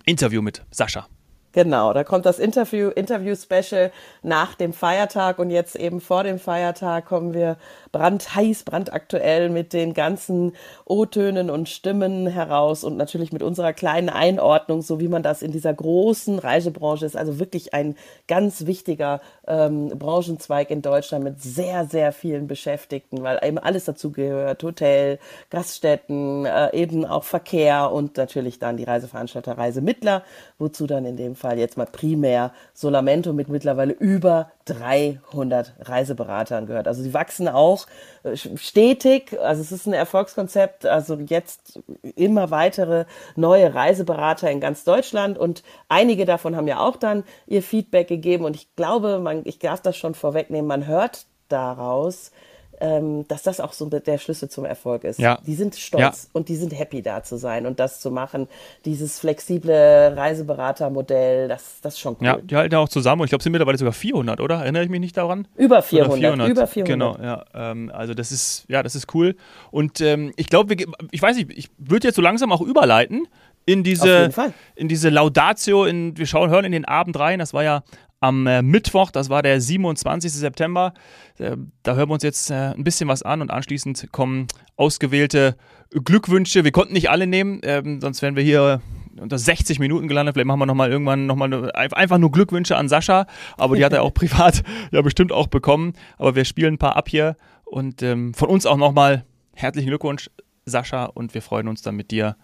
Interview 0.04 0.42
mit 0.42 0.62
Sascha. 0.70 1.06
Genau, 1.54 1.92
da 1.92 2.02
kommt 2.02 2.26
das 2.26 2.40
Interview, 2.40 2.88
Interview-Special 2.88 3.92
nach 4.24 4.56
dem 4.56 4.72
Feiertag 4.72 5.38
und 5.38 5.50
jetzt 5.50 5.76
eben 5.76 6.00
vor 6.00 6.24
dem 6.24 6.40
Feiertag 6.40 7.06
kommen 7.06 7.32
wir 7.32 7.58
brandheiß, 7.92 8.64
brandaktuell 8.64 9.50
mit 9.50 9.72
den 9.72 9.94
ganzen 9.94 10.54
O-Tönen 10.84 11.50
und 11.50 11.68
Stimmen 11.68 12.26
heraus 12.26 12.82
und 12.82 12.96
natürlich 12.96 13.32
mit 13.32 13.44
unserer 13.44 13.72
kleinen 13.72 14.08
Einordnung, 14.08 14.82
so 14.82 14.98
wie 14.98 15.06
man 15.06 15.22
das 15.22 15.42
in 15.42 15.52
dieser 15.52 15.72
großen 15.72 16.40
Reisebranche 16.40 17.06
ist. 17.06 17.16
Also 17.16 17.38
wirklich 17.38 17.72
ein 17.72 17.94
ganz 18.26 18.66
wichtiger 18.66 19.20
ähm, 19.46 19.90
Branchenzweig 19.90 20.70
in 20.70 20.82
Deutschland 20.82 21.22
mit 21.22 21.40
sehr, 21.40 21.84
sehr 21.84 22.10
vielen 22.10 22.48
Beschäftigten, 22.48 23.22
weil 23.22 23.38
eben 23.44 23.58
alles 23.58 23.84
dazu 23.84 24.10
gehört. 24.10 24.64
Hotel, 24.64 25.20
Gaststätten, 25.50 26.46
äh, 26.46 26.74
eben 26.76 27.04
auch 27.04 27.22
Verkehr 27.22 27.92
und 27.92 28.16
natürlich 28.16 28.58
dann 28.58 28.76
die 28.76 28.82
Reiseveranstalter, 28.82 29.56
Reisemittler, 29.56 30.24
wozu 30.58 30.88
dann 30.88 31.04
in 31.04 31.16
dem 31.16 31.36
Fall 31.36 31.43
jetzt 31.52 31.76
mal 31.76 31.86
primär 31.86 32.52
Solamento 32.72 33.32
mit 33.32 33.48
mittlerweile 33.48 33.92
über 33.92 34.50
300 34.64 35.74
Reiseberatern 35.80 36.66
gehört. 36.66 36.88
Also 36.88 37.02
sie 37.02 37.14
wachsen 37.14 37.48
auch 37.48 37.86
äh, 38.22 38.36
stetig. 38.36 39.38
Also 39.40 39.62
es 39.62 39.72
ist 39.72 39.86
ein 39.86 39.92
Erfolgskonzept. 39.92 40.86
Also 40.86 41.16
jetzt 41.16 41.80
immer 42.16 42.50
weitere 42.50 43.04
neue 43.36 43.74
Reiseberater 43.74 44.50
in 44.50 44.60
ganz 44.60 44.84
Deutschland 44.84 45.38
und 45.38 45.62
einige 45.88 46.24
davon 46.24 46.56
haben 46.56 46.68
ja 46.68 46.80
auch 46.80 46.96
dann 46.96 47.24
ihr 47.46 47.62
Feedback 47.62 48.08
gegeben 48.08 48.44
und 48.44 48.56
ich 48.56 48.74
glaube, 48.76 49.18
man, 49.18 49.42
ich 49.44 49.58
darf 49.58 49.80
das 49.80 49.96
schon 49.96 50.14
vorwegnehmen, 50.14 50.66
man 50.66 50.86
hört 50.86 51.26
daraus, 51.48 52.32
ähm, 52.80 53.26
dass 53.28 53.42
das 53.42 53.60
auch 53.60 53.72
so 53.72 53.86
der 53.86 54.18
Schlüssel 54.18 54.48
zum 54.48 54.64
Erfolg 54.64 55.04
ist. 55.04 55.18
Ja. 55.18 55.38
Die 55.46 55.54
sind 55.54 55.76
stolz 55.76 56.02
ja. 56.24 56.30
und 56.32 56.48
die 56.48 56.56
sind 56.56 56.76
happy 56.78 57.02
da 57.02 57.22
zu 57.22 57.36
sein 57.36 57.66
und 57.66 57.80
das 57.80 58.00
zu 58.00 58.10
machen. 58.10 58.48
Dieses 58.84 59.18
flexible 59.18 60.14
Reiseberatermodell, 60.16 61.48
das, 61.48 61.80
das 61.82 61.94
ist 61.94 62.00
schon 62.00 62.16
cool. 62.20 62.26
Ja, 62.26 62.36
die 62.38 62.56
halten 62.56 62.74
ja 62.74 62.80
auch 62.80 62.88
zusammen 62.88 63.22
und 63.22 63.26
ich 63.26 63.30
glaube, 63.30 63.40
es 63.40 63.44
sind 63.44 63.52
mittlerweile 63.52 63.78
sogar 63.78 63.92
400, 63.92 64.40
oder? 64.40 64.56
Erinnere 64.56 64.84
ich 64.84 64.90
mich 64.90 65.00
nicht 65.00 65.16
daran? 65.16 65.46
Über 65.56 65.82
400. 65.82 66.18
400. 66.18 66.48
Über 66.48 66.66
400. 66.66 66.86
Genau, 66.86 67.16
ja. 67.22 67.44
Ähm, 67.54 67.90
also 67.94 68.14
das 68.14 68.32
ist, 68.32 68.64
ja, 68.68 68.82
das 68.82 68.94
ist 68.94 69.14
cool. 69.14 69.36
Und 69.70 70.00
ähm, 70.00 70.32
ich 70.36 70.48
glaube, 70.48 70.74
ich 71.10 71.22
weiß 71.22 71.36
nicht, 71.36 71.50
ich 71.56 71.70
würde 71.78 72.08
jetzt 72.08 72.16
so 72.16 72.22
langsam 72.22 72.52
auch 72.52 72.60
überleiten 72.60 73.28
in 73.66 73.82
diese, 73.82 74.30
in 74.74 74.88
diese 74.88 75.08
Laudatio, 75.08 75.84
in, 75.84 76.16
wir 76.16 76.26
schauen, 76.26 76.50
hören 76.50 76.64
in 76.64 76.72
den 76.72 76.84
Abend 76.84 77.18
rein. 77.18 77.38
Das 77.38 77.54
war 77.54 77.64
ja 77.64 77.82
am 78.24 78.46
äh, 78.46 78.62
Mittwoch, 78.62 79.10
das 79.10 79.28
war 79.28 79.42
der 79.42 79.60
27. 79.60 80.32
September. 80.32 80.94
Äh, 81.38 81.56
da 81.82 81.94
hören 81.94 82.08
wir 82.08 82.14
uns 82.14 82.22
jetzt 82.22 82.50
äh, 82.50 82.72
ein 82.74 82.82
bisschen 82.82 83.06
was 83.08 83.22
an 83.22 83.42
und 83.42 83.50
anschließend 83.50 84.08
kommen 84.12 84.48
ausgewählte 84.76 85.56
Glückwünsche. 85.90 86.64
Wir 86.64 86.72
konnten 86.72 86.94
nicht 86.94 87.10
alle 87.10 87.26
nehmen, 87.26 87.60
ähm, 87.62 88.00
sonst 88.00 88.22
wären 88.22 88.34
wir 88.34 88.42
hier 88.42 88.80
unter 89.20 89.38
60 89.38 89.78
Minuten 89.78 90.08
gelandet. 90.08 90.34
Vielleicht 90.34 90.46
machen 90.46 90.58
wir 90.58 90.66
nochmal 90.66 90.90
irgendwann 90.90 91.26
nochmal 91.26 91.70
einfach 91.72 92.18
nur 92.18 92.32
Glückwünsche 92.32 92.76
an 92.76 92.88
Sascha, 92.88 93.26
aber 93.58 93.76
die 93.76 93.84
hat 93.84 93.92
er 93.92 94.02
auch 94.02 94.14
privat 94.14 94.62
ja 94.90 95.02
bestimmt 95.02 95.30
auch 95.30 95.46
bekommen. 95.46 95.92
Aber 96.16 96.34
wir 96.34 96.46
spielen 96.46 96.74
ein 96.74 96.78
paar 96.78 96.96
ab 96.96 97.08
hier 97.08 97.36
und 97.64 98.02
ähm, 98.02 98.32
von 98.32 98.48
uns 98.48 98.64
auch 98.64 98.78
nochmal 98.78 99.24
herzlichen 99.52 99.88
Glückwunsch, 99.88 100.30
Sascha, 100.64 101.04
und 101.04 101.34
wir 101.34 101.42
freuen 101.42 101.68
uns 101.68 101.82
dann 101.82 101.94
mit 101.94 102.10
dir 102.10 102.36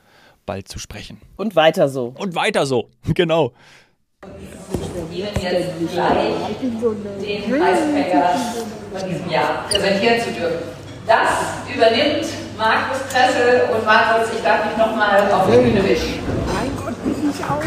bald 0.45 0.69
zu 0.69 0.79
sprechen. 0.79 1.23
Und 1.37 1.57
weiter 1.57 1.89
so. 1.89 2.15
Und 2.19 2.35
weiter 2.35 2.67
so, 2.67 2.91
genau. 3.15 3.55
Ihnen 5.13 5.29
jetzt 5.41 5.93
gleich 5.93 6.35
den 6.61 6.79
Preisträger 6.79 8.31
von 8.93 9.09
diesem 9.09 9.31
Jahr 9.31 9.65
präsentieren 9.69 10.21
zu 10.21 10.31
dürfen. 10.33 10.63
Das 11.07 11.75
übernimmt 11.75 12.27
Markus 12.57 12.99
Kressel 13.11 13.63
und 13.75 13.85
Markus, 13.85 14.29
ich 14.37 14.43
darf 14.43 14.65
mich 14.67 14.77
nochmal 14.77 15.31
auf 15.33 15.47
die 15.47 15.57
Bühne 15.57 15.83
bitten. 15.83 16.21
Mein 16.47 16.71
Gott, 16.77 17.03
bin 17.03 17.31
ich 17.31 17.45
auch 17.45 17.63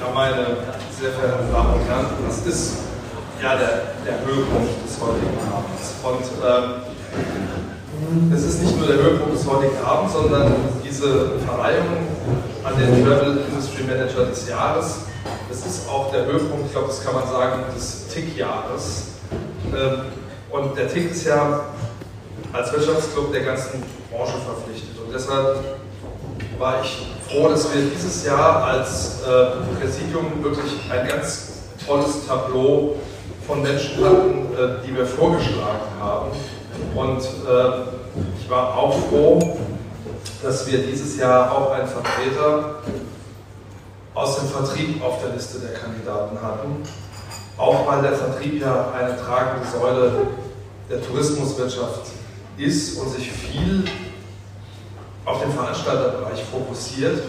Ja, 0.00 0.12
meine 0.12 0.46
sehr 1.00 1.12
verehrten 1.12 1.52
Damen 1.52 1.74
und 1.74 1.88
Herren, 1.88 2.06
das 2.26 2.46
ist 2.46 2.78
ja 3.42 3.56
der, 3.56 3.82
der 4.04 4.26
Höhepunkt 4.26 4.84
des 4.84 5.00
heutigen 5.00 5.38
Abends. 5.52 5.94
Und 6.02 6.24
ähm, 6.44 7.75
es 8.34 8.44
ist 8.44 8.62
nicht 8.62 8.78
nur 8.78 8.86
der 8.86 8.96
Höhepunkt 8.96 9.34
des 9.34 9.46
heutigen 9.46 9.76
Abends, 9.84 10.12
sondern 10.12 10.54
diese 10.84 11.38
Verleihung 11.46 12.06
an 12.64 12.74
den 12.78 13.04
Travel 13.04 13.38
Industry 13.48 13.84
Manager 13.84 14.26
des 14.26 14.48
Jahres, 14.48 14.98
das 15.48 15.66
ist 15.66 15.88
auch 15.88 16.10
der 16.12 16.26
Höhepunkt, 16.26 16.66
ich 16.66 16.72
glaube, 16.72 16.88
das 16.88 17.04
kann 17.04 17.14
man 17.14 17.26
sagen, 17.28 17.64
des 17.74 18.08
TIC-Jahres. 18.08 19.08
Ähm, 19.74 20.00
und 20.50 20.76
der 20.76 20.88
TIC 20.88 21.10
ist 21.10 21.24
ja 21.26 21.60
als 22.52 22.72
Wirtschaftsclub 22.72 23.32
der 23.32 23.42
ganzen 23.42 23.82
Branche 24.10 24.34
verpflichtet. 24.44 24.96
Und 25.04 25.12
deshalb 25.12 25.58
war 26.58 26.82
ich 26.82 27.06
froh, 27.28 27.48
dass 27.48 27.72
wir 27.74 27.82
dieses 27.82 28.24
Jahr 28.24 28.64
als 28.64 29.20
äh, 29.22 29.78
Präsidium 29.78 30.42
wirklich 30.42 30.72
ein 30.90 31.06
ganz 31.06 31.52
tolles 31.86 32.26
Tableau 32.26 32.96
von 33.46 33.62
Menschen 33.62 34.04
hatten, 34.04 34.54
äh, 34.54 34.86
die 34.86 34.96
wir 34.96 35.06
vorgeschlagen 35.06 35.86
haben. 36.00 36.30
Und 36.94 37.20
äh, 37.20 38.40
ich 38.40 38.50
war 38.50 38.76
auch 38.76 38.94
froh, 39.08 39.58
dass 40.42 40.66
wir 40.66 40.86
dieses 40.86 41.16
Jahr 41.18 41.52
auch 41.52 41.72
einen 41.72 41.88
Vertreter 41.88 42.76
aus 44.14 44.38
dem 44.38 44.48
Vertrieb 44.48 45.02
auf 45.02 45.20
der 45.22 45.34
Liste 45.34 45.58
der 45.58 45.74
Kandidaten 45.74 46.40
hatten. 46.40 46.82
Auch 47.58 47.86
weil 47.86 48.02
der 48.02 48.12
Vertrieb 48.12 48.60
ja 48.60 48.92
eine 48.92 49.16
tragende 49.16 49.66
Säule 49.66 50.12
der 50.90 51.02
Tourismuswirtschaft 51.02 52.06
ist 52.56 52.98
und 52.98 53.10
sich 53.10 53.30
viel 53.30 53.84
auf 55.24 55.42
den 55.42 55.52
Veranstalterbereich 55.52 56.44
fokussiert. 56.44 57.22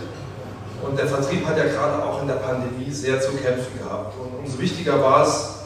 Und 0.83 0.97
der 0.97 1.07
Vertrieb 1.07 1.45
hat 1.45 1.57
ja 1.57 1.65
gerade 1.65 2.03
auch 2.03 2.21
in 2.21 2.27
der 2.27 2.35
Pandemie 2.35 2.91
sehr 2.91 3.19
zu 3.19 3.31
kämpfen 3.31 3.79
gehabt. 3.79 4.13
Und 4.19 4.45
umso 4.45 4.59
wichtiger 4.59 5.01
war 5.01 5.23
es, 5.23 5.56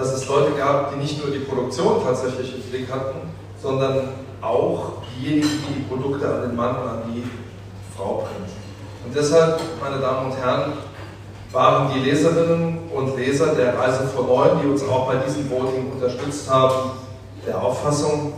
dass 0.00 0.14
es 0.14 0.26
Leute 0.28 0.52
gab, 0.52 0.92
die 0.92 0.98
nicht 0.98 1.22
nur 1.22 1.30
die 1.30 1.40
Produktion 1.40 2.02
tatsächlich 2.02 2.54
im 2.54 2.62
Blick 2.62 2.90
hatten, 2.90 3.18
sondern 3.62 4.08
auch 4.40 4.92
diejenigen, 5.14 5.50
die 5.68 5.74
die 5.74 5.82
Produkte 5.82 6.26
an 6.26 6.40
den 6.42 6.56
Mann 6.56 6.76
und 6.76 6.88
an 6.88 7.02
die 7.12 7.22
Frau 7.94 8.24
bringen. 8.24 8.48
Und 9.04 9.14
deshalb, 9.14 9.60
meine 9.82 10.00
Damen 10.00 10.30
und 10.30 10.38
Herren, 10.38 10.72
waren 11.52 11.92
die 11.92 12.00
Leserinnen 12.00 12.78
und 12.94 13.16
Leser 13.16 13.54
der 13.54 13.78
Reise 13.78 14.06
vor 14.14 14.24
Neun, 14.24 14.60
die 14.62 14.68
uns 14.68 14.82
auch 14.84 15.06
bei 15.06 15.16
diesem 15.16 15.50
Voting 15.50 15.92
unterstützt 15.92 16.48
haben, 16.48 16.92
der 17.46 17.62
Auffassung, 17.62 18.32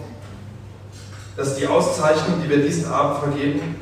dass 1.37 1.55
die 1.57 1.67
Auszeichnung, 1.69 2.43
die 2.43 2.51
wir 2.51 2.59
diesen 2.59 2.91
Abend 2.91 3.19
vergeben, 3.21 3.77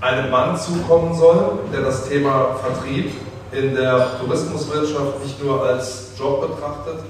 einem 0.00 0.30
Mann 0.30 0.56
zukommen 0.56 1.14
soll, 1.14 1.58
der 1.70 1.82
das 1.82 2.08
Thema 2.08 2.56
Vertrieb 2.62 3.12
in 3.52 3.74
der 3.74 4.18
Tourismuswirtschaft 4.18 5.22
nicht 5.22 5.42
nur 5.44 5.62
als 5.66 6.09
Job 6.20 6.42
betrachtet, 6.42 7.00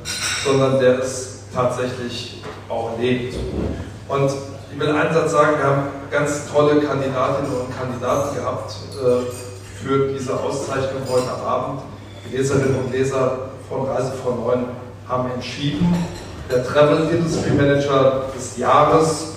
sondern 0.45 0.79
der 0.79 1.01
es 1.01 1.41
tatsächlich 1.53 2.43
auch 2.69 2.97
lebt. 2.99 3.35
Und 4.09 4.31
ich 4.73 4.79
will 4.79 4.89
einen 4.89 5.13
Satz 5.13 5.33
sagen, 5.33 5.59
wir 5.59 5.65
haben 5.65 5.83
ganz 6.11 6.49
tolle 6.51 6.81
Kandidatinnen 6.81 7.51
und 7.51 7.77
Kandidaten 7.77 8.37
gehabt 8.37 8.73
äh, 9.03 9.83
für 9.83 10.13
diese 10.13 10.39
Auszeichnung 10.39 11.03
heute 11.11 11.33
Abend. 11.45 11.83
Die 12.25 12.37
Leserinnen 12.37 12.77
und 12.77 12.93
Leser 12.93 13.51
von 13.69 13.87
Reise 13.87 14.13
vor 14.23 14.37
Neun 14.37 14.67
haben 15.09 15.31
entschieden, 15.33 15.93
der 16.49 16.65
Travel 16.65 17.09
Industry 17.11 17.51
Manager 17.51 18.25
des 18.37 18.57
Jahres 18.57 19.33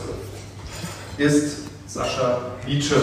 ist 1.17 1.63
Sascha 1.87 2.39
Nietzsche. 2.67 2.95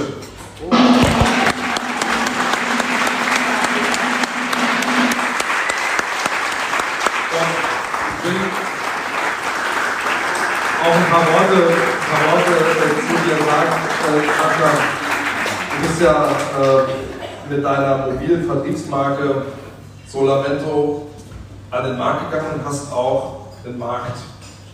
auch 10.83 10.95
ein 10.95 11.00
paar 11.11 11.27
Worte, 11.27 11.57
ein 11.67 12.07
paar 12.07 12.23
Worte 12.31 12.53
äh, 12.55 12.91
zu 13.03 13.15
dir 13.27 13.39
sagen. 13.45 13.73
Äh, 14.07 14.23
du 15.75 15.89
bist 15.89 16.01
ja 16.01 16.29
äh, 16.29 17.53
mit 17.53 17.65
deiner 17.65 18.07
mobilen 18.07 18.47
Vertriebsmarke 18.47 19.43
Solamento 20.07 21.09
an 21.71 21.85
den 21.85 21.99
Markt 21.99 22.31
gegangen 22.31 22.61
und 22.61 22.65
hast 22.65 22.93
auch 22.93 23.49
den 23.65 23.79
Markt 23.79 24.19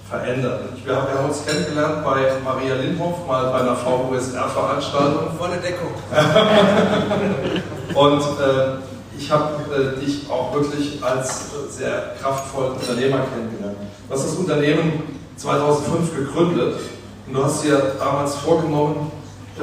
verändert. 0.08 0.60
Wir 0.84 0.94
haben, 0.94 1.24
uns 1.26 1.44
kennengelernt 1.44 2.04
bei 2.04 2.32
Maria 2.44 2.74
Lindhoff, 2.76 3.26
mal 3.26 3.50
bei 3.50 3.60
einer 3.60 3.76
VUSR-Veranstaltung. 3.76 5.36
Volle 5.38 5.56
Deckung. 5.56 5.92
und 7.94 8.20
äh, 8.20 9.18
ich 9.18 9.30
habe 9.30 9.54
äh, 9.74 9.98
dich 10.04 10.30
auch 10.30 10.54
wirklich 10.54 11.02
als 11.02 11.46
sehr 11.70 12.14
kraftvollen 12.20 12.72
Unternehmer 12.72 13.20
kennengelernt. 13.32 13.78
Was 14.08 14.22
das 14.22 14.34
Unternehmen 14.34 15.16
2005 15.36 16.16
gegründet 16.16 16.80
und 17.26 17.34
du 17.34 17.44
hast 17.44 17.64
dir 17.64 17.94
damals 17.98 18.36
vorgenommen, 18.36 19.10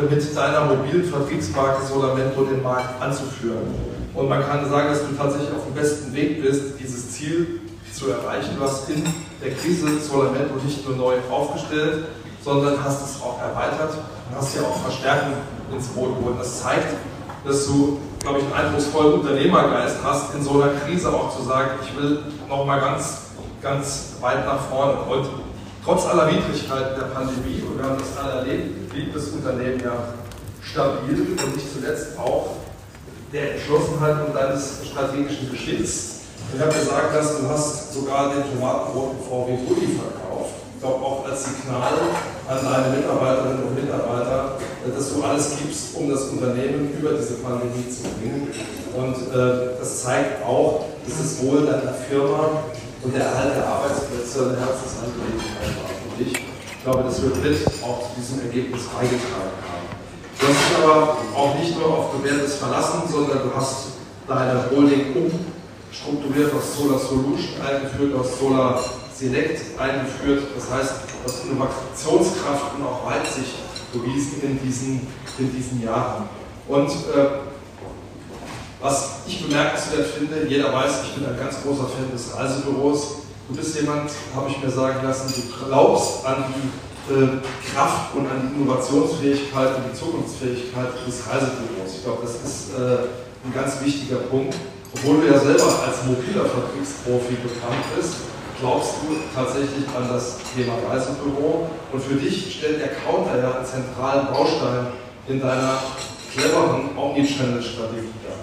mit 0.09 0.35
deiner 0.35 0.65
mobilen 0.65 1.05
Vertriebsmarke 1.05 1.85
Solamento 1.85 2.43
den 2.43 2.63
Markt 2.63 3.01
anzuführen. 3.01 3.75
Und 4.13 4.27
man 4.27 4.43
kann 4.45 4.67
sagen, 4.69 4.89
dass 4.89 5.01
du 5.01 5.15
tatsächlich 5.15 5.49
auf 5.51 5.65
dem 5.65 5.75
besten 5.75 6.13
Weg 6.13 6.41
bist, 6.41 6.79
dieses 6.79 7.11
Ziel 7.11 7.61
zu 7.93 8.09
erreichen. 8.09 8.55
Du 8.57 8.63
hast 8.63 8.89
in 8.89 9.03
der 9.43 9.53
Krise 9.53 9.99
Solamento 9.99 10.55
nicht 10.63 10.87
nur 10.87 10.97
neu 10.97 11.15
aufgestellt, 11.31 12.05
sondern 12.43 12.83
hast 12.83 13.05
es 13.05 13.21
auch 13.21 13.39
erweitert 13.39 13.93
und 14.29 14.37
hast 14.37 14.55
ja 14.55 14.61
auch 14.61 14.81
Verstärkung 14.81 15.33
ins 15.73 15.87
Boot 15.87 16.17
geholt. 16.17 16.35
Das 16.39 16.61
zeigt, 16.61 16.95
dass 17.45 17.67
du, 17.67 17.99
glaube 18.19 18.39
ich, 18.39 18.45
einen 18.45 18.53
eindrucksvollen 18.53 19.13
Unternehmergeist 19.13 19.97
hast, 20.03 20.33
in 20.35 20.43
so 20.43 20.61
einer 20.61 20.73
Krise 20.85 21.09
auch 21.09 21.35
zu 21.35 21.43
sagen, 21.43 21.71
ich 21.83 21.95
will 22.01 22.19
nochmal 22.49 22.79
ganz, 22.79 23.21
ganz 23.61 24.13
weit 24.21 24.45
nach 24.45 24.59
vorne. 24.69 24.93
Und 25.01 25.27
Trotz 25.83 26.05
aller 26.05 26.27
Widrigkeiten 26.27 26.95
der 26.97 27.07
Pandemie, 27.07 27.61
und 27.67 27.77
wir 27.77 27.83
haben 27.83 27.99
das 27.99 28.15
alle 28.17 28.39
erlebt, 28.39 28.89
blieb 28.89 29.13
das 29.13 29.27
Unternehmen 29.27 29.81
ja 29.83 30.15
stabil 30.61 31.35
und 31.35 31.55
nicht 31.55 31.73
zuletzt 31.73 32.17
auch 32.17 32.55
der 33.33 33.55
Entschlossenheit 33.55 34.25
und 34.25 34.33
deines 34.33 34.79
strategischen 34.85 35.51
Geschicks. 35.51 36.21
Ich 36.55 36.61
habe 36.61 36.71
sagen 36.71 37.13
lassen, 37.13 37.43
du 37.43 37.49
hast 37.49 37.93
sogar 37.93 38.33
den 38.33 38.43
tomatenroten 38.53 39.19
VW 39.27 39.57
Bulli 39.67 39.99
verkauft. 39.99 40.55
Ich 40.73 40.81
glaube 40.81 41.03
auch 41.03 41.25
als 41.25 41.43
Signal 41.43 41.91
an 42.47 42.57
deine 42.63 42.95
Mitarbeiterinnen 42.95 43.63
und 43.63 43.75
Mitarbeiter, 43.75 44.57
dass 44.87 45.13
du 45.13 45.21
alles 45.21 45.51
gibst, 45.61 45.97
um 45.97 46.09
das 46.09 46.23
Unternehmen 46.29 46.93
über 46.97 47.11
diese 47.11 47.35
Pandemie 47.35 47.89
zu 47.89 48.03
bringen. 48.03 48.47
Und 48.95 49.35
äh, 49.35 49.77
das 49.77 50.03
zeigt 50.03 50.45
auch, 50.45 50.85
dass 51.05 51.17
das 51.17 51.43
Wohl 51.43 51.65
deiner 51.65 51.93
Firma 51.93 52.63
und 53.03 53.13
der 53.13 53.25
Erhalt 53.25 53.55
der 53.55 53.67
Arbeitsplätze 53.67 54.47
eine 54.47 54.59
Herzensangelegenheit 54.59 55.75
war 55.83 55.91
für 55.91 56.23
dich. 56.23 56.33
Ich 56.33 56.83
glaube, 56.83 57.03
dass 57.03 57.21
wir 57.21 57.29
mit 57.29 57.67
auch 57.83 57.99
zu 57.99 58.19
diesem 58.19 58.41
Ergebnis 58.41 58.83
beigetragen 58.87 59.55
haben. 59.67 59.87
Du 60.39 60.47
hast 60.47 60.69
dich 60.69 60.77
aber 60.83 61.17
auch 61.35 61.59
nicht 61.59 61.77
nur 61.77 61.97
auf 61.97 62.11
Bewährtes 62.11 62.55
verlassen, 62.55 63.03
sondern 63.09 63.39
du 63.43 63.55
hast 63.55 63.87
deine 64.27 64.69
Holding 64.71 65.15
umstrukturiert, 65.15 66.51
aus 66.53 66.77
Solar 66.77 66.99
Solution 66.99 67.61
eingeführt, 67.65 68.15
aus 68.15 68.39
Solar 68.39 68.83
Select 69.13 69.79
eingeführt. 69.79 70.43
Das 70.55 70.71
heißt, 70.71 70.93
du 71.03 71.31
hast 71.31 71.45
Innovationskraft 71.45 72.75
und 72.75 72.85
auch 72.85 73.05
Weitsicht 73.05 73.55
bewiesen 73.93 74.41
in 74.43 74.59
diesen, 74.61 75.07
in 75.37 75.55
diesen 75.55 75.83
Jahren. 75.83 76.27
Und 76.67 76.89
äh, 76.89 77.52
was 78.83 79.23
ich 79.25 79.41
bemerkenswert 79.47 80.07
finde, 80.07 80.45
jeder 80.45 80.73
weiß, 80.73 81.07
ich 81.07 81.15
bin 81.15 81.25
ein 81.25 81.39
ganz 81.39 81.63
großer 81.63 81.87
Fan 81.87 82.11
des 82.11 82.35
Reisebüros. 82.35 83.23
Du 83.47 83.55
bist 83.55 83.79
jemand, 83.79 84.11
habe 84.35 84.49
ich 84.49 84.61
mir 84.61 84.69
sagen 84.69 85.07
lassen, 85.07 85.31
du 85.33 85.65
glaubst 85.65 86.25
an 86.25 86.43
die 86.51 87.13
äh, 87.13 87.39
Kraft 87.71 88.13
und 88.13 88.27
an 88.27 88.43
die 88.43 88.61
Innovationsfähigkeit 88.61 89.77
und 89.77 89.83
die 89.87 89.97
Zukunftsfähigkeit 89.97 90.89
des 91.07 91.15
Reisebüros. 91.25 91.95
Ich 91.95 92.03
glaube, 92.03 92.23
das 92.23 92.35
ist 92.43 92.75
äh, 92.75 93.07
ein 93.47 93.53
ganz 93.55 93.79
wichtiger 93.81 94.17
Punkt. 94.27 94.53
Obwohl 94.95 95.21
du 95.21 95.27
ja 95.31 95.39
selber 95.39 95.63
als 95.87 96.03
mobiler 96.05 96.43
Vertriebsprofi 96.43 97.35
bekannt 97.39 97.87
bist, 97.95 98.15
glaubst 98.59 98.95
du 99.01 99.15
tatsächlich 99.33 99.87
an 99.95 100.09
das 100.11 100.39
Thema 100.53 100.75
Reisebüro 100.91 101.69
und 101.91 102.03
für 102.03 102.15
dich 102.15 102.59
stellt 102.59 102.81
der 102.81 102.89
Counter 102.99 103.39
ja 103.39 103.55
einen 103.55 103.65
zentralen 103.65 104.27
Baustein 104.27 104.87
in 105.27 105.39
deiner 105.39 105.79
cleveren 106.33 106.97
Omnichannel-Strategie 106.97 108.11
dar. 108.27 108.42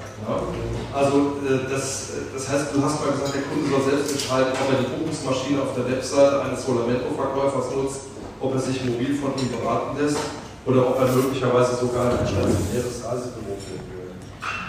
Also 0.92 1.40
äh, 1.46 1.70
das, 1.70 2.08
das 2.34 2.48
heißt, 2.48 2.74
du 2.74 2.82
hast 2.82 3.00
mal 3.00 3.12
gesagt, 3.12 3.34
der 3.34 3.42
Kunde 3.46 3.70
soll 3.70 3.82
selbst 3.88 4.12
entscheiden, 4.12 4.52
ob 4.52 4.66
er 4.74 4.78
die 4.82 4.90
Buchungsmaschine 4.90 5.62
auf 5.62 5.72
der 5.74 5.86
Webseite 5.86 6.42
eines 6.42 6.66
Solamento-Verkäufers 6.66 7.70
nutzt, 7.74 8.00
ob 8.40 8.54
er 8.54 8.60
sich 8.60 8.84
mobil 8.84 9.14
von 9.14 9.32
ihm 9.38 9.50
beraten 9.54 9.96
lässt 9.96 10.18
oder 10.66 10.88
ob 10.88 11.00
er 11.00 11.08
möglicherweise 11.08 11.76
sogar 11.76 12.10
ein 12.10 12.26
stationäres 12.26 13.06
Reisebüro 13.06 13.54
finden 13.56 13.90
will. 13.96 14.12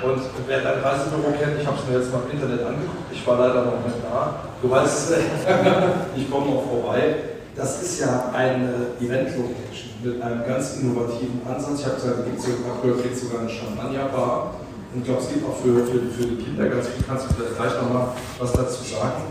Und 0.01 0.21
wer 0.47 0.61
dein 0.61 0.79
Reisebüro 0.79 1.33
kennt, 1.35 1.59
ich 1.59 1.67
habe 1.67 1.77
es 1.77 1.85
mir 1.89 1.99
jetzt 1.99 2.11
mal 2.13 2.21
im 2.25 2.31
Internet 2.31 2.61
angeguckt, 2.65 3.11
ich 3.11 3.25
war 3.25 3.37
leider 3.39 3.65
noch 3.65 3.81
nicht 3.85 3.99
da, 4.01 4.45
du 4.61 4.69
weißt, 4.69 5.13
ich 6.15 6.31
komme 6.31 6.53
noch 6.53 6.63
vorbei. 6.63 7.15
Das 7.53 7.81
ist 7.81 7.99
ja 7.99 8.31
eine 8.33 8.95
Event-Location 9.01 9.91
mit 10.03 10.21
einem 10.21 10.45
ganz 10.45 10.77
innovativen 10.77 11.41
Ansatz. 11.45 11.81
Ich 11.81 11.85
habe 11.85 11.95
gesagt, 11.95 12.19
da 12.19 12.23
gibt 12.23 12.39
es 12.39 13.21
sogar 13.21 13.41
eine 13.41 13.49
Champagner-Bar. 13.49 14.53
Und 14.93 14.99
ich 14.99 15.05
glaube, 15.05 15.21
es 15.21 15.29
gibt 15.29 15.45
auch 15.47 15.55
für, 15.55 15.85
für, 15.85 16.01
für 16.11 16.27
die 16.27 16.43
Kinder 16.43 16.67
ganz 16.67 16.87
viel, 16.87 17.03
kannst 17.07 17.29
du 17.29 17.33
vielleicht 17.33 17.55
gleich 17.55 17.81
nochmal 17.81 18.07
was 18.39 18.51
dazu 18.51 18.83
sagen. 18.83 19.23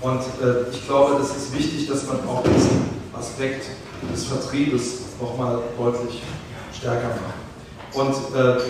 Und 0.00 0.20
äh, 0.20 0.70
ich 0.70 0.86
glaube, 0.86 1.16
das 1.18 1.36
ist 1.36 1.56
wichtig, 1.56 1.88
dass 1.88 2.06
man 2.06 2.18
auch 2.28 2.44
diesen 2.44 2.86
Aspekt 3.18 3.66
des 4.12 4.24
Vertriebes 4.24 5.00
nochmal 5.20 5.58
deutlich 5.76 6.22
stärker 6.72 7.08
machen. 7.08 7.48
Und 7.94 8.14
äh, 8.36 8.60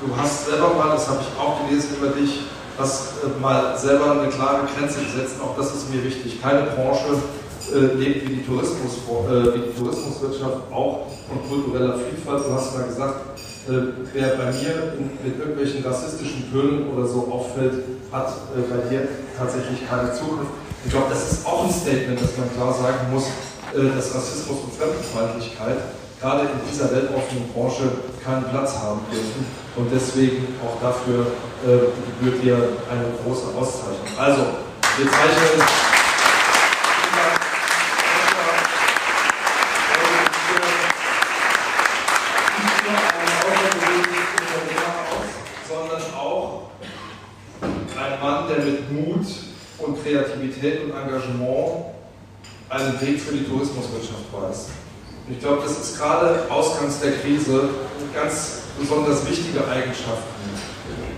du 0.00 0.16
hast 0.16 0.46
selber 0.46 0.74
mal, 0.74 0.90
das 0.90 1.08
habe 1.08 1.20
ich 1.20 1.40
auch 1.40 1.68
gelesen 1.68 1.90
über 2.00 2.08
dich, 2.08 2.40
hast 2.76 3.22
äh, 3.22 3.40
mal 3.40 3.78
selber 3.78 4.12
eine 4.18 4.30
klare 4.30 4.66
Grenze 4.74 4.98
gesetzt. 4.98 5.36
Auch 5.40 5.56
das 5.56 5.76
ist 5.76 5.94
mir 5.94 6.02
wichtig. 6.02 6.42
Keine 6.42 6.62
Branche 6.70 7.22
äh, 7.72 7.94
lebt 7.94 8.28
wie 8.28 8.36
die, 8.36 8.42
Tourismus, 8.44 8.98
äh, 9.06 9.54
wie 9.54 9.70
die 9.70 9.78
Tourismuswirtschaft 9.78 10.72
auch 10.72 11.06
von 11.28 11.48
kultureller 11.48 11.98
Vielfalt. 11.98 12.46
Du 12.46 12.52
hast 12.52 12.76
mal 12.76 12.84
gesagt, 12.84 13.38
äh, 13.68 13.92
wer 14.12 14.28
bei 14.36 14.52
mir 14.52 14.92
in, 14.98 15.10
mit 15.22 15.38
irgendwelchen 15.38 15.84
rassistischen 15.84 16.50
Tönen 16.50 16.88
oder 16.88 17.06
so 17.06 17.28
auffällt, 17.30 17.84
hat 18.10 18.28
äh, 18.56 18.60
bei 18.72 18.88
dir 18.88 19.08
tatsächlich 19.36 19.88
keine 19.88 20.12
Zukunft. 20.12 20.52
Ich 20.84 20.90
glaube, 20.90 21.06
das 21.10 21.32
ist 21.32 21.46
auch 21.46 21.64
ein 21.64 21.72
Statement, 21.72 22.20
das 22.20 22.36
man 22.36 22.52
klar 22.54 22.72
sagen 22.72 23.12
muss, 23.12 23.26
äh, 23.74 23.94
dass 23.94 24.14
Rassismus 24.14 24.58
und 24.64 24.74
Fremdenfeindlichkeit 24.74 25.76
gerade 26.20 26.42
in 26.42 26.60
dieser 26.70 26.90
weltoffenen 26.90 27.48
Branche 27.52 27.84
keinen 28.24 28.44
Platz 28.44 28.74
haben 28.74 29.00
dürfen. 29.10 29.46
Und 29.76 29.88
deswegen 29.92 30.56
auch 30.64 30.80
dafür 30.80 31.26
äh, 31.64 32.20
gebührt 32.20 32.42
dir 32.42 32.56
eine 32.90 33.04
große 33.22 33.46
Auszeichnung. 33.56 34.18
Also, 34.18 34.42
wir 34.96 35.10
zeichnen. 35.10 35.66
Ein 48.00 48.20
Mann, 48.20 48.48
der 48.48 48.64
mit 48.64 48.92
Mut 48.92 49.26
und 49.78 50.02
Kreativität 50.02 50.84
und 50.84 50.90
Engagement 50.90 51.84
einen 52.88 53.00
Weg 53.00 53.20
für 53.20 53.32
die 53.32 53.44
Tourismuswirtschaft 53.44 54.32
weiß. 54.32 54.68
Und 55.26 55.34
ich 55.34 55.40
glaube, 55.40 55.62
das 55.62 55.72
ist 55.78 55.98
gerade 55.98 56.46
ausgangs 56.48 57.00
der 57.00 57.12
Krise 57.20 57.68
ganz 58.14 58.62
besonders 58.80 59.28
wichtige 59.28 59.60
Eigenschaften, 59.68 60.40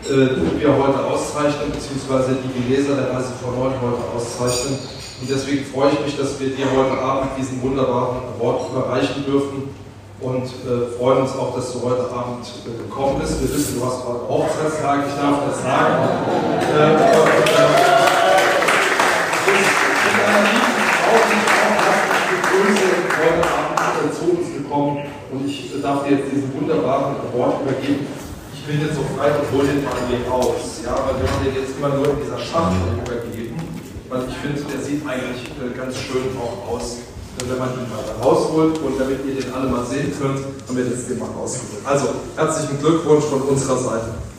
äh, 0.05 0.35
die 0.35 0.61
wir 0.61 0.75
heute 0.75 1.05
auszeichnen, 1.05 1.71
beziehungsweise 1.71 2.37
die 2.43 2.51
die 2.61 2.75
Leser 2.75 2.97
der 2.97 3.15
Reise 3.15 3.31
von 3.43 3.55
heute 3.57 3.77
heute 3.81 4.03
auszeichnen. 4.17 4.79
Und 5.21 5.31
deswegen 5.31 5.65
freue 5.67 5.93
ich 5.93 6.01
mich, 6.01 6.17
dass 6.17 6.41
wir 6.41 6.49
dir 6.49 6.67
heute 6.75 6.99
Abend 6.99 7.31
diesen 7.39 7.63
wunderbaren 7.63 8.35
Award 8.41 8.71
überreichen 8.71 9.25
dürfen 9.25 9.69
und 10.21 10.45
äh, 10.45 10.99
freuen 10.99 11.23
uns 11.23 11.33
auch, 11.33 11.55
dass 11.55 11.73
du 11.73 11.83
heute 11.83 12.11
Abend 12.11 12.47
äh, 12.67 12.83
gekommen 12.83 13.21
bist. 13.21 13.41
Wir 13.41 13.55
wissen, 13.55 13.79
du 13.79 13.87
hast 13.87 14.05
heute 14.05 14.29
Hochzeitstag, 14.29 15.05
ich 15.07 15.15
darf 15.15 15.47
das 15.47 15.63
sagen. 15.63 16.09
Äh, 16.61 16.91
und, 16.93 17.49
äh, 17.49 18.01
heute 23.21 23.49
Abend 23.77 24.15
zu 24.15 24.25
uns 24.31 24.53
gekommen 24.55 25.20
und 25.33 25.47
ich 25.47 25.71
darf 25.83 26.05
dir 26.05 26.17
jetzt 26.17 26.33
diesen 26.33 26.53
wunderbaren 26.55 27.17
Award 27.33 27.63
übergeben. 27.63 28.07
Ich 28.55 28.67
bin 28.67 28.81
jetzt 28.81 28.97
so 28.97 29.03
frei 29.17 29.31
und 29.31 29.47
hole 29.55 29.69
den 29.69 29.85
mal 29.85 29.95
hier 30.09 30.27
raus, 30.31 30.83
ja, 30.85 30.93
weil 30.93 31.23
wir 31.23 31.27
haben 31.31 31.45
den 31.45 31.55
jetzt 31.55 31.77
immer 31.79 31.89
nur 31.89 32.11
in 32.11 32.21
dieser 32.23 32.39
Schachtel 32.39 32.99
übergeben, 32.99 33.57
weil 34.09 34.23
ich 34.29 34.37
finde, 34.37 34.61
der 34.63 34.81
sieht 34.83 35.07
eigentlich 35.07 35.49
äh, 35.59 35.77
ganz 35.77 35.97
schön 35.97 36.35
auch 36.39 36.75
aus, 36.75 36.99
wenn 37.49 37.59
man 37.59 37.71
ihn 37.71 37.89
mal 37.89 38.05
rausholt 38.21 38.79
und 38.79 39.01
damit 39.01 39.25
ihr 39.25 39.41
den 39.41 39.55
alle 39.55 39.71
mal 39.71 39.87
sehen 39.87 40.13
könnt, 40.19 40.45
haben 40.69 40.77
wir 40.77 40.85
jetzt 40.85 41.09
den 41.09 41.19
mal 41.19 41.31
rausgeholt. 41.31 41.87
Also, 41.87 42.09
herzlichen 42.37 42.79
Glückwunsch 42.79 43.25
von 43.25 43.43
unserer 43.43 43.79
Seite. 43.79 44.30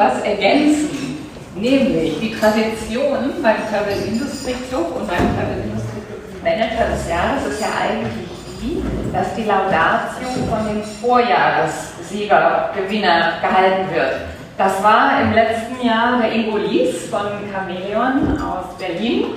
Ergänzen, 0.00 1.18
nämlich 1.54 2.18
die 2.20 2.34
Tradition 2.38 3.42
beim 3.42 3.56
Travel 3.70 3.96
Industry 4.06 4.54
Club 4.68 4.96
und 4.96 5.06
beim 5.06 5.34
Travel 5.36 5.62
Industry 5.64 6.00
Club 6.06 6.20
Manager 6.42 6.86
des 6.94 7.08
Jahres 7.08 7.46
ist 7.50 7.60
ja 7.60 7.68
eigentlich 7.82 8.28
die, 8.60 8.82
dass 9.12 9.34
die 9.34 9.44
Laudatio 9.44 10.28
von 10.48 10.66
dem 10.68 10.82
Vorjahressiegergewinner 10.82 13.34
gehalten 13.40 13.94
wird. 13.94 14.14
Das 14.56 14.82
war 14.82 15.20
im 15.20 15.32
letzten 15.32 15.86
Jahr 15.86 16.18
der 16.18 16.32
Ingo 16.32 16.56
Lies 16.56 17.08
von 17.10 17.26
Chameleon 17.52 18.40
aus 18.40 18.74
Berlin. 18.78 19.34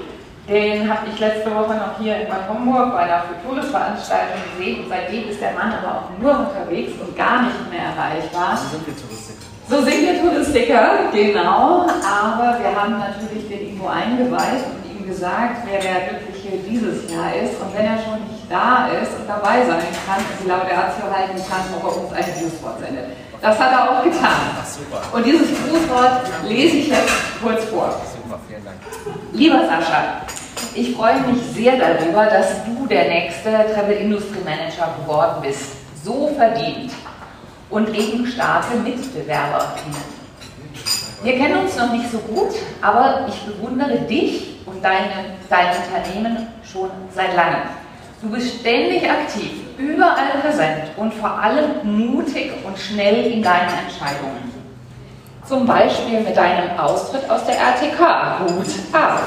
Den 0.48 0.90
habe 0.90 1.08
ich 1.14 1.20
letzte 1.20 1.54
Woche 1.54 1.76
noch 1.76 2.00
hier 2.00 2.22
in 2.22 2.28
Bad 2.28 2.48
Homburg 2.50 2.94
bei 2.94 3.00
einer 3.00 3.22
Futuris-Veranstaltung 3.22 4.42
gesehen. 4.58 4.84
Und 4.84 4.90
seitdem 4.90 5.30
ist 5.30 5.42
der 5.42 5.52
Mann 5.52 5.74
aber 5.74 5.98
auch 5.98 6.10
nur 6.20 6.40
unterwegs 6.40 6.94
und 7.00 7.16
gar 7.16 7.44
nicht 7.44 7.70
mehr 7.70 7.84
erreichbar. 7.94 8.58
Sie 8.58 8.78
so 9.70 9.82
sind 9.84 10.02
wir 10.02 10.20
Touristiker, 10.20 11.12
genau. 11.14 11.86
Aber 11.86 12.58
wir 12.60 12.76
haben 12.76 12.98
natürlich 12.98 13.48
den 13.48 13.70
Ingo 13.70 13.88
eingeweiht 13.88 14.66
und 14.66 14.82
ihm 14.90 15.08
gesagt, 15.08 15.62
wer 15.70 15.80
der 15.80 16.10
Glückliche 16.10 16.58
dieses 16.68 17.12
Jahr 17.12 17.36
ist. 17.36 17.62
Und 17.62 17.78
wenn 17.78 17.86
er 17.86 18.02
schon 18.02 18.18
nicht 18.28 18.50
da 18.50 18.88
ist 18.88 19.12
und 19.20 19.30
dabei 19.30 19.64
sein 19.68 19.86
kann 20.08 20.18
und 20.18 20.44
die 20.44 20.48
Laudatio 20.50 21.06
halten 21.14 21.38
kann, 21.48 21.62
ob 21.78 21.84
er 21.84 22.02
uns 22.02 22.14
ein 22.14 22.34
Grußwort 22.34 22.80
sendet. 22.80 23.06
Das 23.42 23.58
hat 23.60 23.72
er 23.72 23.92
auch 23.92 24.04
getan. 24.04 24.58
Und 25.14 25.26
dieses 25.26 25.48
Grußwort 25.48 26.22
lese 26.48 26.78
ich 26.78 26.88
jetzt 26.88 27.14
kurz 27.42 27.64
vor. 27.66 27.96
Super, 28.12 28.40
vielen 28.48 28.66
Dank. 28.66 28.78
Lieber 29.34 29.60
Sascha, 29.60 30.24
ich 30.74 30.96
freue 30.96 31.22
mich 31.22 31.42
sehr 31.54 31.78
darüber, 31.78 32.26
dass 32.26 32.66
du 32.66 32.88
der 32.88 33.08
nächste 33.08 33.52
Travel 33.74 33.98
Industry 33.98 34.40
Manager 34.44 34.96
geworden 35.00 35.42
bist. 35.44 35.78
So 36.04 36.32
verdient 36.36 36.92
und 37.70 37.94
gegen 37.94 38.26
starke 38.26 38.78
Mitbewerberinnen. 38.78 40.20
Wir 41.22 41.34
kennen 41.34 41.60
uns 41.66 41.78
noch 41.78 41.92
nicht 41.92 42.10
so 42.10 42.18
gut, 42.20 42.56
aber 42.82 43.26
ich 43.28 43.42
bewundere 43.42 44.00
dich 44.00 44.58
und 44.66 44.84
deine, 44.84 45.36
dein 45.50 45.68
Unternehmen 45.68 46.48
schon 46.64 46.90
seit 47.14 47.36
langem. 47.36 47.64
Du 48.22 48.30
bist 48.30 48.60
ständig 48.60 49.10
aktiv, 49.10 49.52
überall 49.78 50.42
präsent 50.42 50.92
und 50.98 51.14
vor 51.14 51.32
allem 51.32 51.66
mutig 51.84 52.52
und 52.66 52.78
schnell 52.78 53.32
in 53.32 53.44
deinen 53.44 53.70
Entscheidungen. 53.86 54.50
Zum 55.46 55.66
Beispiel 55.66 56.22
mit 56.22 56.38
deinem 56.38 56.78
Austritt 56.78 57.30
aus 57.30 57.46
der 57.46 57.56
RTK. 57.56 58.48
Gut 58.48 58.68
ab. 58.92 59.22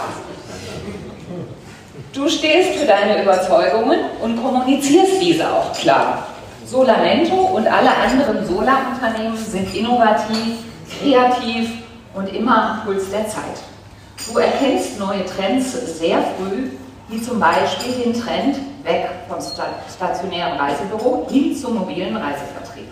Du 2.13 2.29
stehst 2.29 2.79
für 2.79 2.87
deine 2.87 3.23
Überzeugungen 3.23 3.99
und 4.21 4.43
kommunizierst 4.43 5.21
diese 5.21 5.51
auch 5.51 5.73
klar. 5.73 6.27
Solamento 6.73 7.35
und 7.35 7.67
alle 7.67 7.95
anderen 7.95 8.47
Solar-Unternehmen 8.47 9.37
sind 9.37 9.75
innovativ, 9.75 10.57
kreativ 10.99 11.69
und 12.15 12.33
immer 12.35 12.71
am 12.71 12.85
Puls 12.87 13.11
der 13.11 13.29
Zeit. 13.29 13.61
Du 14.27 14.39
erkennst 14.39 14.99
neue 14.99 15.23
Trends 15.27 15.99
sehr 15.99 16.23
früh, 16.23 16.71
wie 17.09 17.21
zum 17.21 17.39
Beispiel 17.39 17.93
den 18.03 18.15
Trend 18.15 18.57
weg 18.85 19.11
vom 19.29 19.37
stationären 19.95 20.59
Reisebüro 20.59 21.27
hin 21.31 21.55
zum 21.55 21.75
mobilen 21.75 22.17
Reisevertrieb. 22.17 22.89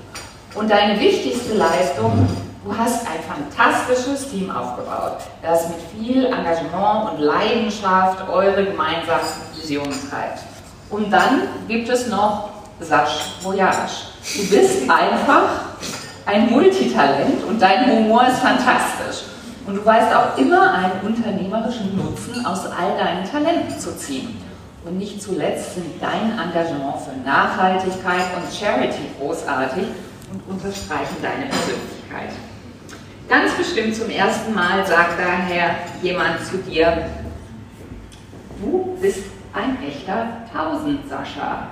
Und 0.55 0.71
deine 0.71 1.01
wichtigste 1.01 1.55
Leistung, 1.55 2.29
du 2.63 2.77
hast 2.77 3.07
ein 3.07 3.23
fantastisches 3.27 4.31
Team 4.31 4.51
aufgebaut, 4.51 5.21
das 5.41 5.69
mit 5.69 5.79
viel 5.97 6.27
Engagement 6.27 7.13
und 7.13 7.21
Leidenschaft 7.21 8.29
eure 8.29 8.63
gemeinsamen 8.63 9.25
Visionen 9.57 9.95
treibt. 10.11 10.41
Und 10.91 11.11
dann 11.11 11.49
gibt 11.67 11.89
es 11.89 12.09
noch 12.09 12.60
Sasch 12.81 13.37
Voyage. 13.43 14.11
Du 14.37 14.49
bist 14.49 14.89
einfach 14.89 15.49
ein 16.27 16.51
Multitalent 16.51 17.45
und 17.45 17.61
dein 17.61 17.91
Humor 17.91 18.27
ist 18.27 18.39
fantastisch. 18.39 19.29
Und 19.67 19.77
du 19.77 19.85
weißt 19.85 20.15
auch 20.15 20.39
immer 20.39 20.75
einen 20.75 21.01
unternehmerischen 21.03 21.97
Nutzen 21.97 22.45
aus 22.45 22.67
all 22.67 22.97
deinen 22.97 23.31
Talenten 23.31 23.79
zu 23.79 23.97
ziehen. 23.97 24.37
Und 24.85 24.99
nicht 24.99 25.23
zuletzt 25.23 25.75
sind 25.75 26.01
dein 26.01 26.33
Engagement 26.33 26.97
für 27.03 27.29
Nachhaltigkeit 27.29 28.25
und 28.37 28.53
Charity 28.53 29.03
großartig 29.21 29.85
und 30.33 30.55
unterstreichen 30.55 31.17
deine 31.23 31.47
Persönlichkeit. 31.51 32.31
Ganz 33.29 33.53
bestimmt 33.53 33.95
zum 33.95 34.11
ersten 34.11 34.55
Mal 34.55 34.85
sagt 34.87 35.21
daher 35.21 35.77
jemand 36.03 36.45
zu 36.45 36.59
dir, 36.59 37.11
du 38.61 38.97
bist 39.01 39.25
ein 39.53 39.79
echter 39.87 40.27
Tausend, 40.53 41.09
Sascha. 41.09 41.69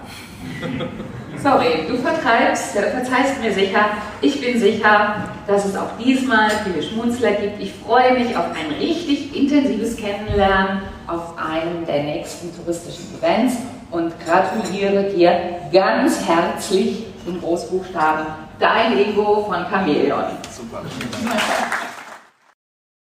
Sorry, 1.43 1.87
du 1.89 1.97
vertreibst, 1.99 2.77
äh, 2.77 2.91
verzeihst 2.91 3.41
mir 3.41 3.53
sicher. 3.53 3.91
Ich 4.21 4.41
bin 4.41 4.59
sicher, 4.59 5.29
dass 5.47 5.67
es 5.67 5.77
auch 5.77 5.97
diesmal 5.97 6.51
viele 6.65 6.83
Schmunzler 6.83 7.33
gibt. 7.33 7.61
Ich 7.61 7.73
freue 7.75 8.19
mich 8.19 8.37
auf 8.37 8.47
ein 8.51 8.75
richtig 8.81 9.37
intensives 9.37 9.97
Kennenlernen 9.97 10.83
auf 11.07 11.39
einem 11.39 11.87
der 11.87 12.03
nächsten 12.03 12.55
touristischen 12.57 13.17
Events 13.19 13.57
und 13.91 14.13
gratuliere 14.25 15.05
dir 15.05 15.61
ganz 15.73 16.27
herzlich 16.27 17.07
in 17.27 17.41
Großbuchstaben 17.41 18.27
dein 18.59 18.99
Ego 18.99 19.45
von 19.45 19.65
Chameleon. 19.71 20.25
Super. 20.51 20.83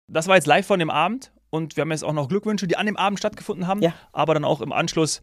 Das 0.07 0.27
war 0.27 0.35
jetzt 0.35 0.47
live 0.47 0.65
von 0.65 0.79
dem 0.79 0.89
Abend 0.89 1.31
und 1.49 1.75
wir 1.75 1.81
haben 1.81 1.91
jetzt 1.91 2.03
auch 2.03 2.13
noch 2.13 2.29
Glückwünsche, 2.29 2.67
die 2.67 2.77
an 2.77 2.85
dem 2.85 2.97
Abend 2.97 3.19
stattgefunden 3.19 3.67
haben, 3.67 3.81
ja. 3.81 3.93
aber 4.11 4.33
dann 4.33 4.45
auch 4.45 4.61
im 4.61 4.71
Anschluss 4.71 5.21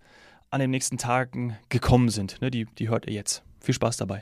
an 0.51 0.61
den 0.61 0.71
nächsten 0.71 0.99
Tagen 0.99 1.57
gekommen 1.69 2.09
sind. 2.09 2.41
Ne, 2.41 2.51
die, 2.51 2.67
die 2.79 2.89
hört 2.89 3.07
ihr 3.07 3.13
jetzt. 3.13 3.43
Viel 3.61 3.75
Spaß 3.75 3.97
dabei. 3.97 4.21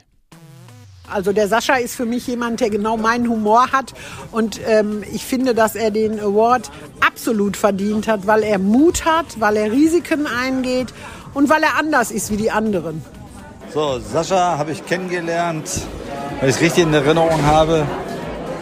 Also 1.11 1.33
der 1.33 1.47
Sascha 1.47 1.75
ist 1.75 1.95
für 1.95 2.05
mich 2.05 2.27
jemand, 2.27 2.59
der 2.59 2.69
genau 2.69 2.95
meinen 2.95 3.27
Humor 3.27 3.71
hat 3.71 3.93
und 4.31 4.59
ähm, 4.67 5.03
ich 5.11 5.25
finde, 5.25 5.55
dass 5.55 5.75
er 5.75 5.89
den 5.89 6.19
Award 6.19 6.69
absolut 6.99 7.57
verdient 7.57 8.07
hat, 8.07 8.27
weil 8.27 8.43
er 8.43 8.59
Mut 8.59 9.05
hat, 9.05 9.39
weil 9.39 9.57
er 9.57 9.71
Risiken 9.71 10.27
eingeht 10.27 10.93
und 11.33 11.49
weil 11.49 11.63
er 11.63 11.77
anders 11.77 12.11
ist 12.11 12.31
wie 12.31 12.37
die 12.37 12.51
anderen. 12.51 13.01
So, 13.73 13.99
Sascha 13.99 14.59
habe 14.59 14.71
ich 14.71 14.85
kennengelernt, 14.85 15.81
wenn 16.39 16.49
ich 16.49 16.55
es 16.55 16.61
richtig 16.61 16.83
in 16.83 16.93
Erinnerung 16.93 17.43
habe, 17.43 17.87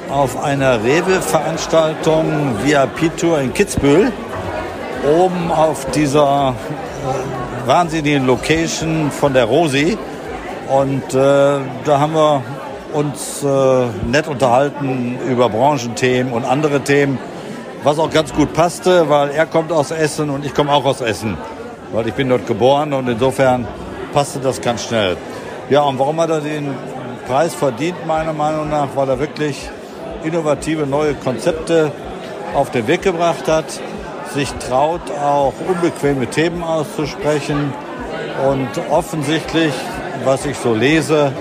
auf 0.10 0.41
einer 0.41 0.82
Rewe-Veranstaltung 0.84 2.56
VIP-Tour 2.63 3.41
in 3.41 3.53
Kitzbühel. 3.53 4.13
Oben 5.06 5.51
auf 5.51 5.89
dieser 5.91 6.56
äh, 7.67 7.69
wahnsinnigen 7.69 8.25
Location 8.25 9.12
von 9.12 9.34
der 9.34 9.45
Rosi. 9.45 9.97
Und 10.69 11.13
äh, 11.13 11.60
da 11.86 11.99
haben 11.99 12.13
wir 12.13 12.43
uns 12.93 13.43
äh, 13.43 13.86
nett 14.10 14.27
unterhalten 14.27 15.17
über 15.30 15.49
Branchenthemen 15.49 16.34
und 16.34 16.45
andere 16.45 16.82
Themen, 16.82 17.19
was 17.84 17.99
auch 17.99 18.10
ganz 18.10 18.34
gut 18.34 18.53
passte, 18.53 19.10
weil 19.10 19.30
er 19.30 19.45
kommt 19.45 19.71
aus 19.71 19.91
Essen 19.91 20.30
und 20.30 20.45
ich 20.45 20.53
komme 20.53 20.71
auch 20.71 20.86
aus 20.86 21.01
Essen, 21.01 21.38
weil 21.93 22.08
ich 22.08 22.13
bin 22.13 22.30
dort 22.30 22.47
geboren 22.47 22.93
und 22.93 23.08
insofern 23.08 23.67
passte 24.13 24.39
das 24.39 24.62
ganz 24.62 24.86
schnell. 24.86 25.15
Ja, 25.69 25.82
und 25.82 25.99
warum 25.99 26.19
hat 26.19 26.30
er 26.30 26.41
den 26.41 26.73
Preis 27.27 27.53
verdient, 27.53 28.06
meiner 28.08 28.34
Meinung 28.34 28.69
nach, 28.69 28.88
weil 28.95 29.10
er 29.10 29.19
wirklich 29.19 29.69
innovative 30.23 30.88
neue 30.88 31.13
Konzepte 31.13 31.91
auf 32.56 32.71
den 32.71 32.88
Weg 32.88 33.03
gebracht 33.03 33.47
hat, 33.47 33.65
sich 34.38 34.54
traut, 34.69 35.02
auch 35.19 35.54
unbequeme 35.67 36.28
Themen 36.28 36.62
auszusprechen 36.62 37.73
und 38.47 38.69
offensichtlich, 38.91 39.73
was 40.26 40.45
ich 40.45 40.56
so 40.58 40.76
lese, 40.76 41.32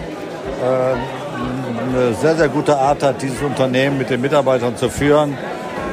äh, 0.63 1.95
eine 1.95 2.15
sehr, 2.15 2.37
sehr 2.37 2.49
gute 2.49 2.79
Art 2.79 3.03
hat, 3.03 3.21
dieses 3.21 3.43
Unternehmen 3.43 3.99
mit 3.99 4.09
den 4.09 4.23
Mitarbeitern 4.23 4.79
zu 4.79 4.89
führen 4.89 5.37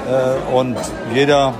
äh, 0.08 0.56
und 0.56 0.78
jeder 1.14 1.54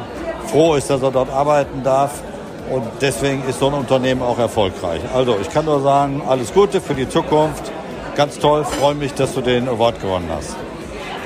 froh 0.48 0.76
ist, 0.76 0.90
dass 0.90 1.02
er 1.02 1.12
dort 1.12 1.30
arbeiten 1.30 1.84
darf. 1.84 2.24
Und 2.72 2.84
deswegen 3.02 3.44
ist 3.44 3.60
so 3.60 3.68
ein 3.68 3.74
Unternehmen 3.74 4.22
auch 4.22 4.40
erfolgreich. 4.40 5.02
Also 5.14 5.36
ich 5.42 5.50
kann 5.50 5.66
nur 5.66 5.82
sagen, 5.82 6.22
alles 6.26 6.54
Gute 6.54 6.80
für 6.80 6.94
die 6.94 7.10
Zukunft. 7.10 7.70
Ganz 8.16 8.40
toll, 8.40 8.64
freue 8.64 8.96
mich, 8.96 9.14
dass 9.14 9.34
du 9.34 9.42
den 9.42 9.68
Award 9.68 10.00
gewonnen 10.00 10.30
hast. 10.34 10.56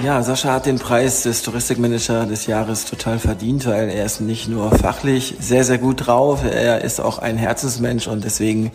Ja, 0.04 0.22
Sascha 0.22 0.54
hat 0.54 0.68
den 0.68 0.78
Preis 0.78 1.24
des 1.24 1.42
Touristikmanager 1.42 2.28
des 2.28 2.46
Jahres 2.46 2.86
total 2.86 3.18
verdient, 3.18 3.66
weil 3.66 3.90
er 3.90 4.06
ist 4.06 4.22
nicht 4.22 4.48
nur 4.48 4.72
fachlich 4.72 5.36
sehr, 5.40 5.64
sehr 5.64 5.80
gut 5.80 6.06
drauf, 6.06 6.44
er 6.44 6.84
ist 6.84 7.00
auch 7.00 7.18
ein 7.18 7.36
Herzensmensch 7.36 8.08
und 8.08 8.24
deswegen 8.24 8.72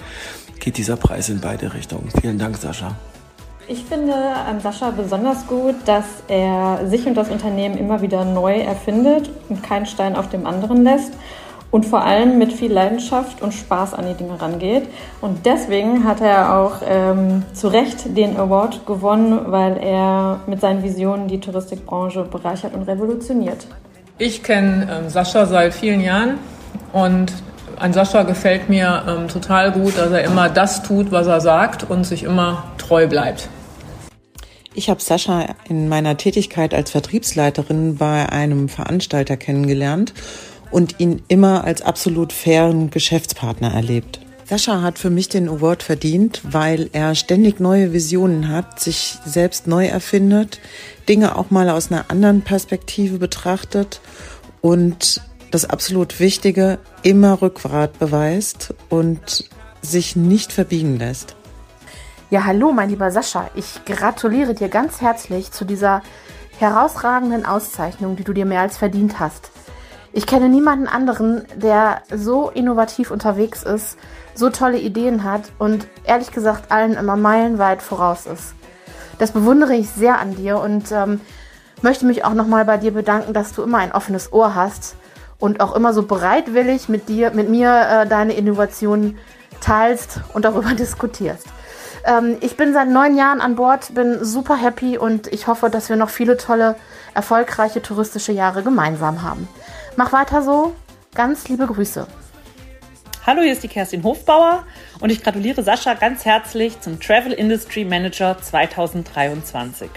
geht 0.59 0.79
dieser 0.79 0.97
Preis 0.97 1.29
in 1.29 1.41
beide 1.41 1.75
Richtungen. 1.75 2.09
Vielen 2.21 2.39
Dank, 2.39 2.57
Sascha. 2.57 2.97
Ich 3.69 3.85
finde 3.85 4.15
an 4.15 4.61
Sascha 4.61 4.91
besonders 4.91 5.47
gut, 5.47 5.77
dass 5.87 6.05
er 6.27 6.81
sich 6.89 7.07
und 7.07 7.15
das 7.15 7.31
Unternehmen 7.31 7.79
immer 7.79 8.03
wieder 8.03 8.25
neu 8.25 8.57
erfindet 8.57 9.31
und 9.49 9.63
keinen 9.63 9.87
Stein 9.87 10.17
auf 10.17 10.29
dem 10.29 10.45
anderen 10.45 10.83
lässt 10.83 11.13
und 11.73 11.87
vor 11.87 12.05
allem 12.05 12.39
mit 12.39 12.53
viel 12.53 12.71
Leidenschaft 12.71 13.43
und 13.43 13.53
Spaß 13.53 13.95
an 13.95 14.07
die 14.07 14.15
Dinge 14.15 14.41
rangeht. 14.41 14.85
Und 15.21 15.45
deswegen 15.47 16.05
hat 16.05 16.21
er 16.21 16.57
auch 16.57 16.83
ähm, 16.87 17.45
zu 17.55 17.69
Recht 17.69 18.17
den 18.17 18.37
Award 18.37 18.87
gewonnen, 18.87 19.41
weil 19.47 19.79
er 19.79 20.41
mit 20.47 20.61
seinen 20.61 20.83
Visionen 20.85 21.27
die 21.27 21.41
Touristikbranche 21.41 22.25
bereichert 22.25 22.75
und 22.75 22.83
revolutioniert. 22.83 23.67
Ich 24.19 24.43
kenne 24.43 24.87
ähm, 24.91 25.09
Sascha 25.09 25.47
seit 25.47 25.73
vielen 25.73 26.03
Jahren 26.03 26.39
und 26.93 27.33
an 27.79 27.95
Sascha 27.95 28.23
gefällt 28.23 28.69
mir 28.69 29.03
ähm, 29.09 29.29
total 29.29 29.73
gut, 29.73 29.97
dass 29.97 30.13
er 30.13 30.25
immer 30.25 30.51
das 30.51 30.83
tut, 30.83 31.11
was 31.11 31.27
er 31.27 31.41
sagt 31.41 31.89
und 31.89 32.05
sich 32.05 32.23
immer 32.23 32.65
treu 32.77 33.07
bleibt. 33.07 33.49
Ich 34.75 34.91
habe 34.91 35.01
Sascha 35.01 35.47
in 35.69 35.89
meiner 35.89 36.19
Tätigkeit 36.19 36.75
als 36.75 36.91
Vertriebsleiterin 36.91 37.97
bei 37.97 38.29
einem 38.29 38.69
Veranstalter 38.69 39.39
kennengelernt 39.39 40.13
und 40.73 40.99
ihn 40.99 41.23
immer 41.29 41.65
als 41.65 41.83
absolut 41.83 42.33
fairen 42.33 42.91
Geschäftspartner 42.91 43.73
erlebt. 43.73 44.19
Sascha 44.45 44.83
hat 44.83 44.99
für 44.99 45.11
mich 45.11 45.29
den 45.29 45.49
Award 45.49 45.83
verdient, 45.83 46.43
weil 46.45 46.91
er 46.93 47.15
ständig 47.15 47.61
neue 47.61 47.93
Visionen 47.93 48.49
hat, 48.49 48.81
sich 48.81 49.19
selbst 49.25 49.67
neu 49.67 49.87
erfindet, 49.87 50.59
Dinge 51.09 51.37
auch 51.37 51.51
mal 51.51 51.71
aus 51.71 51.91
einer 51.91 52.11
anderen 52.11 52.43
Perspektive 52.43 53.19
betrachtet 53.19 54.01
und 54.61 55.21
das 55.51 55.69
absolut 55.69 56.19
Wichtige 56.19 56.79
immer 57.03 57.41
Rückgrat 57.41 57.99
beweist 57.99 58.75
und 58.89 59.49
sich 59.81 60.17
nicht 60.17 60.53
verbiegen 60.53 60.99
lässt. 60.99 61.37
Ja, 62.31 62.45
hallo, 62.45 62.73
mein 62.73 62.89
lieber 62.89 63.11
Sascha. 63.11 63.51
Ich 63.55 63.85
gratuliere 63.85 64.55
dir 64.55 64.69
ganz 64.69 65.01
herzlich 65.01 65.53
zu 65.53 65.65
dieser 65.65 66.03
herausragenden 66.59 67.45
Auszeichnung, 67.45 68.17
die 68.17 68.25
du 68.25 68.33
dir 68.33 68.47
mehr 68.47 68.61
als 68.61 68.79
verdient 68.79 69.21
hast. 69.21 69.52
Ich 70.13 70.27
kenne 70.27 70.49
niemanden 70.49 70.87
anderen, 70.87 71.43
der 71.57 72.03
so 72.15 72.51
innovativ 72.51 73.11
unterwegs 73.11 73.63
ist, 73.63 73.97
so 74.35 74.51
tolle 74.51 74.79
Ideen 74.79 75.25
hat 75.25 75.53
und 75.59 75.87
ehrlich 76.05 76.33
gesagt 76.33 76.71
allen 76.71 76.95
immer 76.95 77.17
meilenweit 77.17 77.83
voraus 77.83 78.27
ist. 78.27 78.55
Das 79.19 79.33
bewundere 79.33 79.75
ich 79.75 79.89
sehr 79.89 80.19
an 80.19 80.35
dir 80.37 80.59
und 80.59 80.93
ähm, 80.93 81.21
möchte 81.81 82.07
mich 82.07 82.25
auch 82.25 82.35
nochmal 82.35 82.65
bei 82.65 82.77
dir 82.77 82.93
bedanken, 82.93 83.33
dass 83.33 83.53
du 83.53 83.63
immer 83.63 83.79
ein 83.79 83.93
offenes 83.93 84.33
Ohr 84.33 84.55
hast 84.55 84.97
und 85.39 85.61
auch 85.61 85.75
immer 85.75 85.93
so 85.93 86.03
bereitwillig 86.03 86.89
mit 86.89 87.09
dir, 87.09 87.31
mit 87.33 87.49
mir 87.49 87.71
äh, 87.71 88.07
deine 88.07 88.35
Innovationen 88.35 89.19
teilst 89.61 90.21
und 90.35 90.45
darüber 90.45 90.71
diskutierst. 90.79 91.47
Ähm, 92.05 92.37
ich 92.41 92.57
bin 92.57 92.73
seit 92.73 92.89
neun 92.89 93.17
Jahren 93.17 93.41
an 93.41 93.57
Bord, 93.57 93.95
bin 93.95 94.25
super 94.25 94.57
happy 94.57 94.99
und 94.99 95.27
ich 95.29 95.47
hoffe, 95.47 95.71
dass 95.71 95.89
wir 95.89 95.97
noch 95.97 96.11
viele 96.11 96.37
tolle, 96.37 96.77
erfolgreiche 97.15 97.81
touristische 97.83 98.33
Jahre 98.33 98.63
gemeinsam 98.63 99.23
haben. 99.23 99.49
Mach 99.97 100.13
weiter 100.13 100.43
so. 100.43 100.75
Ganz 101.15 101.49
liebe 101.49 101.67
Grüße. 101.67 102.07
Hallo, 103.27 103.43
hier 103.43 103.53
ist 103.53 103.63
die 103.63 103.69
Kerstin 103.69 104.03
Hofbauer 104.03 104.65
und 105.01 105.13
ich 105.13 105.23
gratuliere 105.23 105.63
Sascha 105.63 105.95
ganz 105.95 106.25
herzlich 106.25 106.81
zum 106.81 106.99
Travel 106.99 107.33
Industry 107.33 107.85
Manager 107.85 108.39
2023. 108.41 109.91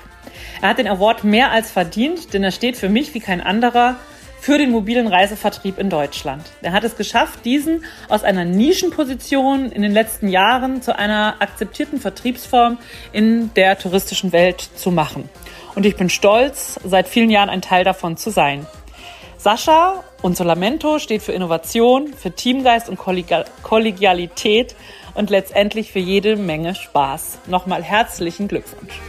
Er 0.62 0.70
hat 0.70 0.80
den 0.80 0.88
Award 0.88 1.24
mehr 1.24 1.52
als 1.52 1.72
verdient, 1.72 2.34
denn 2.34 2.44
er 2.44 2.52
steht 2.52 2.76
für 2.76 2.90
mich 2.90 3.14
wie 3.14 3.22
kein 3.22 3.40
anderer 3.40 3.96
für 4.42 4.58
den 4.58 4.70
mobilen 4.70 5.08
Reisevertrieb 5.08 5.80
in 5.80 5.90
Deutschland. 5.90 6.44
Er 6.62 6.74
hat 6.74 6.84
es 6.84 6.98
geschafft, 6.98 7.46
diesen 7.46 7.86
aus 8.10 8.24
einer 8.24 8.44
Nischenposition 8.44 9.72
in 9.72 9.82
den 9.82 9.94
letzten 9.94 10.28
Jahren 10.28 10.82
zu 10.82 10.96
einer 10.96 11.36
akzeptierten 11.40 12.02
Vertriebsform 12.02 12.78
in 13.14 13.54
der 13.56 13.80
touristischen 13.80 14.34
Welt 14.34 14.60
zu 14.60 14.92
machen. 14.92 15.30
Und 15.74 15.86
ich 15.86 15.96
bin 15.96 16.10
stolz, 16.10 16.80
seit 16.84 17.08
vielen 17.08 17.30
Jahren 17.30 17.50
ein 17.50 17.62
Teil 17.62 17.86
davon 17.86 18.18
zu 18.18 18.30
sein. 18.30 18.68
Sascha 19.46 20.04
und 20.24 20.36
Solamento 20.36 20.98
steht 20.98 21.22
für 21.22 21.32
Innovation, 21.32 22.12
für 22.16 22.32
Teamgeist 22.32 22.90
und 22.90 22.98
Kollegialität 22.98 24.76
und 25.14 25.30
letztendlich 25.30 25.92
für 25.92 26.00
jede 26.00 26.36
Menge 26.36 26.74
Spaß. 26.74 27.38
Nochmal 27.46 27.84
herzlichen 27.84 28.48
Glückwunsch. 28.48 29.00